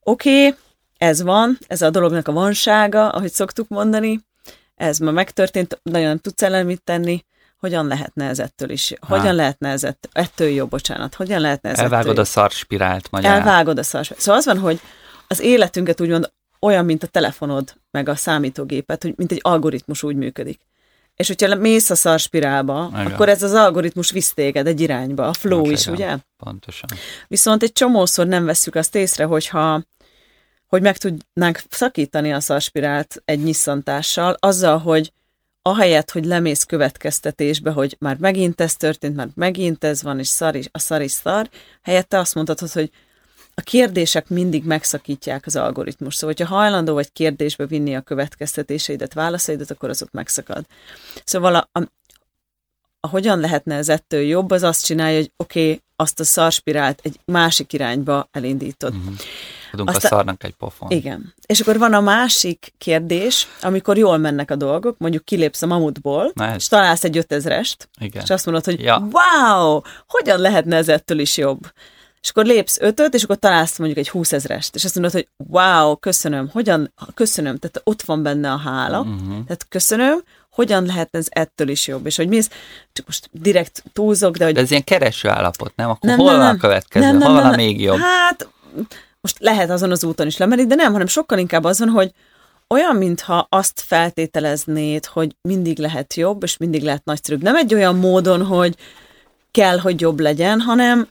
[0.04, 0.60] oké, okay,
[0.98, 4.20] ez van, ez a dolognak a vansága, ahogy szoktuk mondani,
[4.76, 7.26] ez ma megtörtént, nagyon nem tudsz ellen mit tenni,
[7.60, 9.32] hogyan lehetne ez ettől is, hogyan Á.
[9.32, 12.26] lehetne ez ett, ettől jobb, bocsánat, hogyan lehetne ez ettől Elvágod jobb?
[12.26, 13.38] a szarspirált magyarán.
[13.38, 14.12] Elvágod a szars.
[14.18, 14.80] Szóval az van, hogy
[15.34, 20.16] az életünket úgymond olyan, mint a telefonod, meg a számítógépet, hogy mint egy algoritmus úgy
[20.16, 20.60] működik.
[21.16, 23.06] És hogyha mész a szarspirálba, Igen.
[23.06, 26.18] akkor ez az algoritmus visz téged egy irányba, a flow is, Igen, ugye?
[26.38, 26.90] Pontosan.
[27.28, 29.84] Viszont egy csomószor nem vesszük azt észre, hogyha
[30.68, 35.12] hogy meg tudnánk szakítani a szarspirált egy nyisszantással, azzal, hogy
[35.62, 40.56] ahelyett, hogy lemész következtetésbe, hogy már megint ez történt, már megint ez van, és szar
[40.56, 41.50] is, a szar is szar,
[41.82, 42.92] helyette azt mondhatod, hogy
[43.56, 46.16] a kérdések mindig megszakítják az algoritmus.
[46.16, 50.66] Szóval, hogyha hajlandó vagy kérdésbe vinni a következtetéseidet, válaszaidat, akkor az ott megszakad.
[51.24, 51.82] Szóval a, a,
[53.00, 57.00] a hogyan lehetne ez ettől jobb, az azt csinálja, hogy oké, okay, azt a szarspirált
[57.04, 58.94] egy másik irányba elindítod.
[58.94, 59.14] Mhm.
[59.72, 60.92] Adunk Aztán- a szarnak egy pofon.
[60.92, 61.34] Igen.
[61.46, 66.32] És akkor van a másik kérdés, amikor jól mennek a dolgok, mondjuk kilépsz a mamutból,
[66.34, 68.24] Na és találsz egy ötezrest, Igen.
[68.24, 69.08] és azt mondod, hogy Ja.
[69.12, 71.72] wow, hogyan lehetne ez ettől is jobb?
[72.24, 75.96] És akkor lépsz ötöt, és akkor találsz mondjuk egy húszezrest, és azt mondod, hogy wow,
[75.96, 79.30] köszönöm, hogyan, köszönöm, tehát ott van benne a hála, Mhm.
[79.30, 82.06] tehát köszönöm, hogyan lehetne ez ettől is jobb?
[82.06, 82.50] És hogy mész,
[82.94, 85.90] csak most direkt túlzok, de hogy De ez ilyen kereső állapot, nem?
[85.90, 86.56] Akkor nem, hol nem, van nem.
[86.56, 87.06] a következő?
[87.06, 87.98] Nem, nem, hol nem, a még jobb?
[87.98, 88.50] Hát,
[89.22, 92.12] most lehet azon az úton is lemenni, de nem, hanem sokkal inkább azon, hogy
[92.70, 97.42] olyan, mintha azt feltételeznéd, hogy mindig lehet jobb, és mindig lehet nagyszerűbb.
[97.42, 98.76] Nem egy olyan módon, hogy
[99.52, 101.08] kell, hogy jobb legyen, hanem,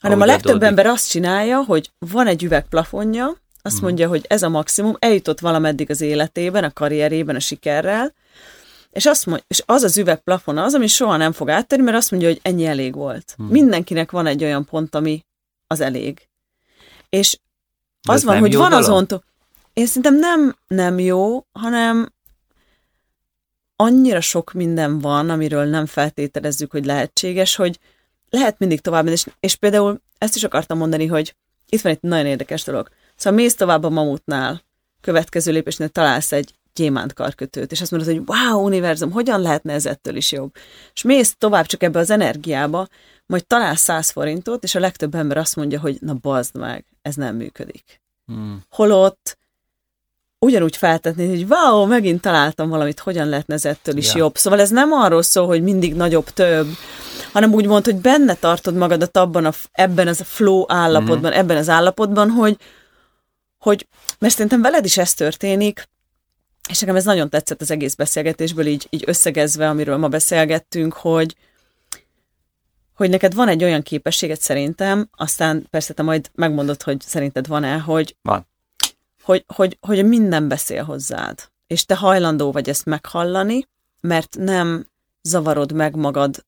[0.00, 0.68] hanem a Ahogy legtöbb adódik.
[0.68, 5.90] ember azt csinálja, hogy van egy üvegplafonja, azt mondja, hogy ez a maximum, eljutott valameddig
[5.90, 8.14] az életében, a karrierében, a sikerrel,
[8.90, 12.10] és, azt mond, és az az üvegplafon az, ami soha nem fog áttörni, mert azt
[12.10, 13.34] mondja, hogy ennyi elég volt.
[13.36, 13.46] Hmm.
[13.46, 15.24] Mindenkinek van egy olyan pont, ami
[15.66, 16.28] az elég.
[17.08, 17.38] És
[18.06, 18.84] De az van, hogy van dolog?
[18.84, 19.24] azon, to-
[19.72, 22.12] én szerintem nem, nem jó, hanem
[23.76, 27.78] annyira sok minden van, amiről nem feltételezzük, hogy lehetséges, hogy
[28.30, 31.34] lehet mindig tovább menni, és, és például ezt is akartam mondani, hogy
[31.68, 32.88] itt van egy nagyon érdekes dolog.
[33.16, 34.62] Szóval mész tovább a mamutnál,
[35.00, 39.86] következő lépésnél találsz egy gyémánt karkötőt, és azt mondod, hogy wow, univerzum, hogyan lehetne ez
[39.86, 40.54] ettől is jobb?
[40.94, 42.88] És mész tovább csak ebbe az energiába,
[43.26, 47.14] majd találsz 100 forintot, és a legtöbb ember azt mondja, hogy na bazd meg, ez
[47.14, 48.00] nem működik.
[48.26, 48.62] Hmm.
[48.70, 49.38] Holott
[50.38, 54.18] ugyanúgy feltetni, hogy wow, megint találtam valamit, hogyan lehetne ez ettől is Ja.
[54.18, 54.36] jobb.
[54.36, 56.66] Szóval ez nem arról szól, hogy mindig nagyobb, több,
[57.38, 61.56] hanem úgy mond, hogy benne tartod magadat abban a, ebben az a flow állapotban, ebben
[61.56, 62.56] az állapotban, hogy,
[63.58, 63.86] hogy,
[64.18, 65.88] mert szerintem veled is ez történik,
[66.68, 71.36] és nekem ez nagyon tetszett az egész beszélgetésből, így, így összegezve, amiről ma beszélgettünk, hogy,
[72.94, 77.78] hogy neked van egy olyan képességed szerintem, aztán persze te majd megmondod, hogy szerinted van-e,
[77.78, 78.46] hogy, Van.
[79.22, 83.68] hogy, hogy, hogy minden beszél hozzád, és te hajlandó vagy ezt meghallani,
[84.00, 84.86] mert nem
[85.22, 86.46] zavarod meg magad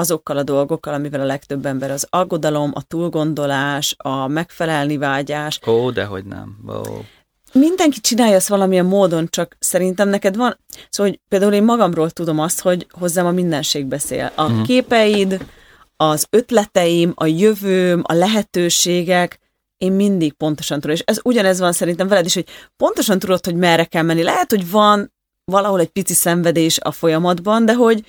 [0.00, 5.90] azokkal a dolgokkal, amivel a legtöbb ember az aggodalom, a túlgondolás, a megfelelni vágyás, Ó,
[5.90, 6.56] de hogy nem.
[6.68, 7.00] Ó.
[7.52, 10.58] mindenki csinálja ezt valamilyen módon, csak szerintem neked van,
[10.90, 14.32] szóval hogy például én magamról tudom azt, hogy hozzám a mindenség beszél.
[14.34, 14.66] A uh-huh.
[14.66, 15.46] képeid,
[15.96, 19.38] az ötleteim, a jövőm, a lehetőségek,
[19.76, 20.96] én mindig pontosan tudom.
[20.96, 22.46] És ez ugyanez van szerintem veled is, hogy
[22.76, 24.22] pontosan tudod, hogy merre kell menni.
[24.22, 25.12] Lehet, hogy van
[25.44, 28.04] valahol egy pici szenvedés a folyamatban, de hogy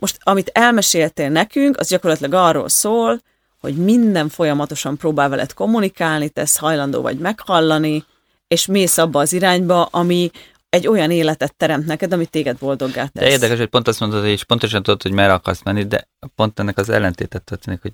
[0.00, 3.20] most amit elmeséltél nekünk, az gyakorlatilag arról szól,
[3.60, 8.04] hogy minden folyamatosan próbál veled kommunikálni, tesz hajlandó vagy meghallani,
[8.48, 10.30] és mész abba az irányba, ami
[10.68, 13.24] egy olyan életet teremt neked, ami téged boldoggá tesz.
[13.24, 16.58] De érdekes, hogy pont azt mondod, és pontosan tudod, hogy merre akarsz menni, de pont
[16.58, 17.92] ennek az ellentétet történik, hogy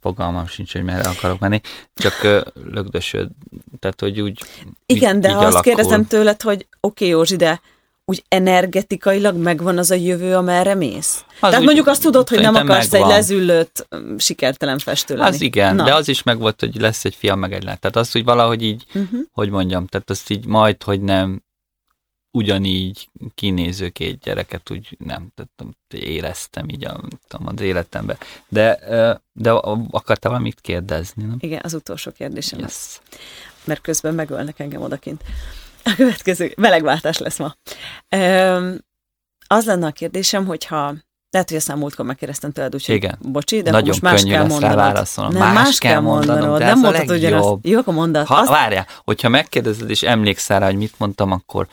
[0.00, 1.60] fogalmam sincs, hogy merre akarok menni,
[1.94, 3.28] csak lögdösöd,
[3.78, 4.40] tehát hogy úgy
[4.86, 5.72] Igen, így, de így ha azt alakul.
[5.72, 7.60] kérdezem tőled, hogy oké, okay, Józsi, de
[8.04, 11.24] úgy energetikailag megvan az a jövő, amerre mész?
[11.28, 13.10] Az Tehát úgy mondjuk azt tudod, hogy nem akarsz megvan.
[13.10, 15.34] egy lezüllött, mm, sikertelen festő lenni.
[15.34, 15.84] Az igen, Na.
[15.84, 17.78] de az is megvolt, hogy lesz egy fiam, meg egy lány.
[17.78, 19.20] Tehát azt, hogy valahogy így, Uh-huh.
[19.32, 21.42] hogy mondjam, tehát azt így majd, hogy nem
[22.30, 28.16] ugyanígy kinéző két gyereket úgy nem tehát, éreztem így a, tudom, az életemben.
[28.48, 28.78] De,
[29.32, 29.50] de
[29.90, 31.36] akartál valamit kérdezni, nem?
[31.38, 32.70] Igen, az utolsó kérdésem yes.
[32.70, 33.18] Yes.
[33.64, 35.22] mert közben megölnek engem odakint.
[35.84, 37.54] A következő melegváltás lesz ma.
[38.08, 38.80] Öm,
[39.46, 40.94] az lenne a kérdésem, hogyha
[41.30, 43.18] Lehet, hogy ezt nem múltkor megkérdeztem tőled, úgyhogy Igen.
[43.22, 44.76] bocsi, de Nagyon most más könnyű kell lesz rá mondanod.
[44.92, 45.32] válaszolnom.
[45.32, 46.58] Nem, Más más, kell mondanod.
[46.58, 47.58] de Nem a mondtad ugyanazt.
[47.62, 48.16] Jó, akkor mondd.
[48.16, 51.68] Ha, Azt, várjál, hogyha megkérdezed és emlékszel rá, hogy mit mondtam, akkor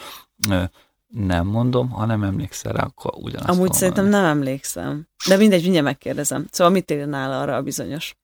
[0.49, 0.63] ö,
[1.07, 5.07] nem mondom, ha nem emlékszel rá, akkor ugyanazt amúgy fogom szerintem nem emlékszem.
[5.27, 6.47] De mindegy, mindjárt megkérdezem.
[6.51, 8.15] Szóval mit írnál arra a bizonyos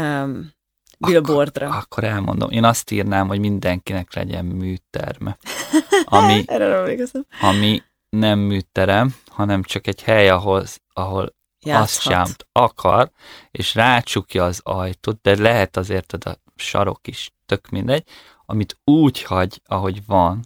[0.00, 0.50] um,
[0.98, 1.68] billboardra?
[1.68, 2.50] Akkor elmondom.
[2.50, 5.38] Én azt írnám, hogy mindenkinek legyen műterme.
[6.04, 12.02] Ami, Erre nem ami nem műterem, hanem csak egy hely, ahol, ahol azt Játszhat.
[12.02, 13.10] csinált akar,
[13.50, 18.04] és rácsukja az ajtót, de lehet azért az a sarok is, tök mindegy,
[18.46, 20.40] amit úgy hagy, ahogy van,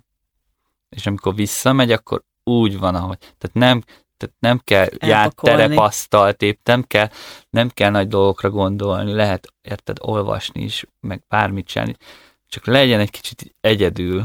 [0.89, 3.19] és amikor visszamegy, akkor úgy van, ahogy.
[3.19, 3.83] Tehát nem,
[4.21, 5.57] tehát nem kell ját Elpakolni.
[5.57, 7.09] terepasztalt, épp nem kell,
[7.51, 11.97] nem kell nagy dolgokra gondolni, lehet, érted, olvasni is, meg bármit csinálni,
[12.49, 14.25] csak legyen egy kicsit egyedül,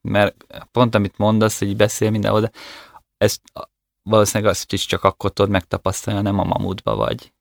[0.00, 2.50] mert pont amit mondasz, hogy beszél mindenhol, de
[3.16, 3.40] ezt
[4.02, 7.32] valószínűleg azt is csak akkor tudod megtapasztalni, ha nem a mamutba vagy,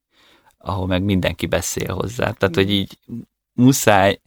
[0.58, 2.32] ahol meg mindenki beszél hozzá.
[2.32, 3.00] Tehát, hogy így
[3.54, 4.22] muszáj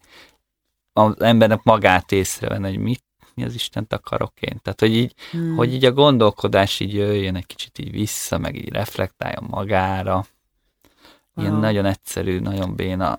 [0.92, 3.04] az embernek magát észrevenni, hogy mit,
[3.40, 4.58] mi az Istent akarok én.
[4.62, 5.56] Tehát, hogy így, Hmm.
[5.56, 10.26] hogy így a gondolkodás így jöjjön egy kicsit így vissza, meg így reflektáljon magára.
[11.36, 11.60] Ilyen Wow.
[11.60, 13.18] nagyon egyszerű, nagyon béna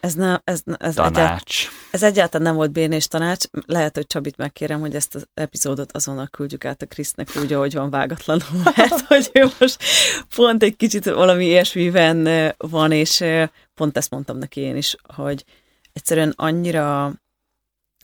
[0.00, 1.68] Ez, ne, ez, ez, tanács.
[1.90, 3.44] ez egyáltalán nem volt bénés tanács.
[3.66, 7.74] Lehet, hogy Csabit megkérem, hogy ezt az epizódot azonnal küldjük át a Krisznek úgy, ahogy
[7.74, 9.82] van vágatlanul, mert hogy ő most
[10.34, 13.24] pont egy kicsit valami ilyesmiben van, és
[13.74, 15.44] pont ezt mondtam neki én is, hogy
[15.92, 17.12] egyszerűen annyira,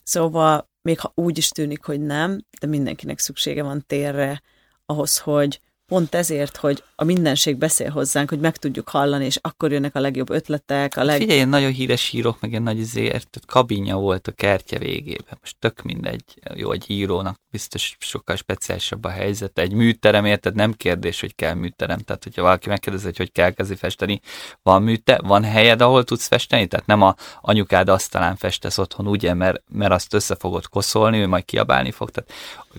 [0.03, 4.43] szóval még ha úgy is tűnik, hogy nem, de mindenkinek szüksége van térre
[4.87, 5.61] ahhoz, hogy
[5.95, 10.01] pont ezért, hogy a mindenség beszél hozzánk, hogy meg tudjuk hallani, és akkor jönnek a
[10.01, 11.19] legjobb ötletek, a leg...
[11.19, 15.39] Figyelj, ilyen nagyon híres írok, meg ilyen nagy izért, kabinja volt a kertje végében.
[15.41, 16.25] Most tök mindegy,
[16.55, 19.59] jó, egy írónak biztos sokkal speciálisabb a helyzet.
[19.59, 21.99] Egy műterem, érted, nem kérdés, hogy kell műterem.
[21.99, 24.21] Tehát, hogyha valaki megkérdezi, hogy hogy kell kezdi festeni,
[24.63, 26.67] van műte, van helyed, ahol tudsz festeni?
[26.67, 31.27] Tehát nem a anyukád asztalán festesz otthon, ugye, mert, mert azt össze fogod koszolni, ő
[31.27, 32.11] majd kiabálni fog.
[32.11, 32.33] Tehát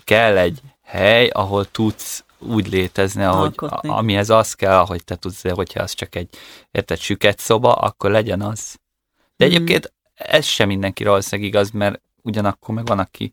[0.04, 3.90] kell egy hely, ahol tudsz úgy létezni, ahogy, Alkotni.
[3.90, 6.30] amihez az kell, ahogy te tudsz, hogyha az csak egy,
[6.72, 8.76] érted, süket szoba, akkor legyen az.
[9.38, 9.54] De Mhm.
[9.56, 13.32] egyébként ez sem mindenkire valószínűleg igaz, mert ugyanakkor meg van, aki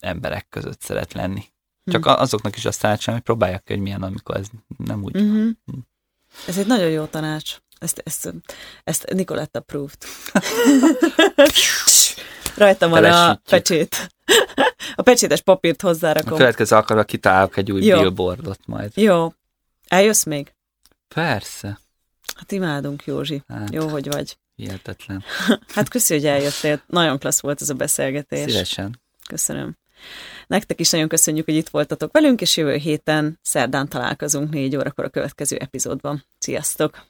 [0.00, 1.44] emberek között szeret lenni.
[1.84, 2.20] Csak Mhm.
[2.20, 4.46] azoknak is azt tanácsolom, hogy próbálják ki, hogy milyen, amikor ez
[4.76, 5.16] nem úgy.
[5.16, 5.48] Uh-huh.
[6.46, 7.56] Ez egy nagyon jó tanács.
[7.78, 8.32] Ezt, ezt,
[8.84, 9.96] ezt Nicoletta approved.
[12.56, 14.08] Rajtam van a pecsét.
[14.94, 16.36] A pecsétes papírt A hozzárakom.
[16.38, 18.00] következő alkalommal kitálok egy új Jó.
[18.00, 18.92] billboardot majd.
[18.94, 19.32] Jó.
[19.88, 20.52] Eljössz még?
[21.14, 21.78] Persze.
[22.36, 23.42] Hát imádunk, Józsi.
[23.48, 24.38] Hát, Jó, hogy vagy.
[24.54, 25.24] hihetetlen.
[25.74, 26.82] Hát köszi, hogy eljöttél.
[26.86, 28.50] Nagyon klassz volt ez a beszélgetés.
[28.52, 29.00] Szívesen.
[29.28, 29.76] Köszönöm.
[30.46, 35.04] Nektek is nagyon köszönjük, hogy itt voltatok velünk, és jövő héten szerdán találkozunk négy órakor
[35.04, 36.24] a következő epizódban.
[36.38, 37.06] Sziasztok!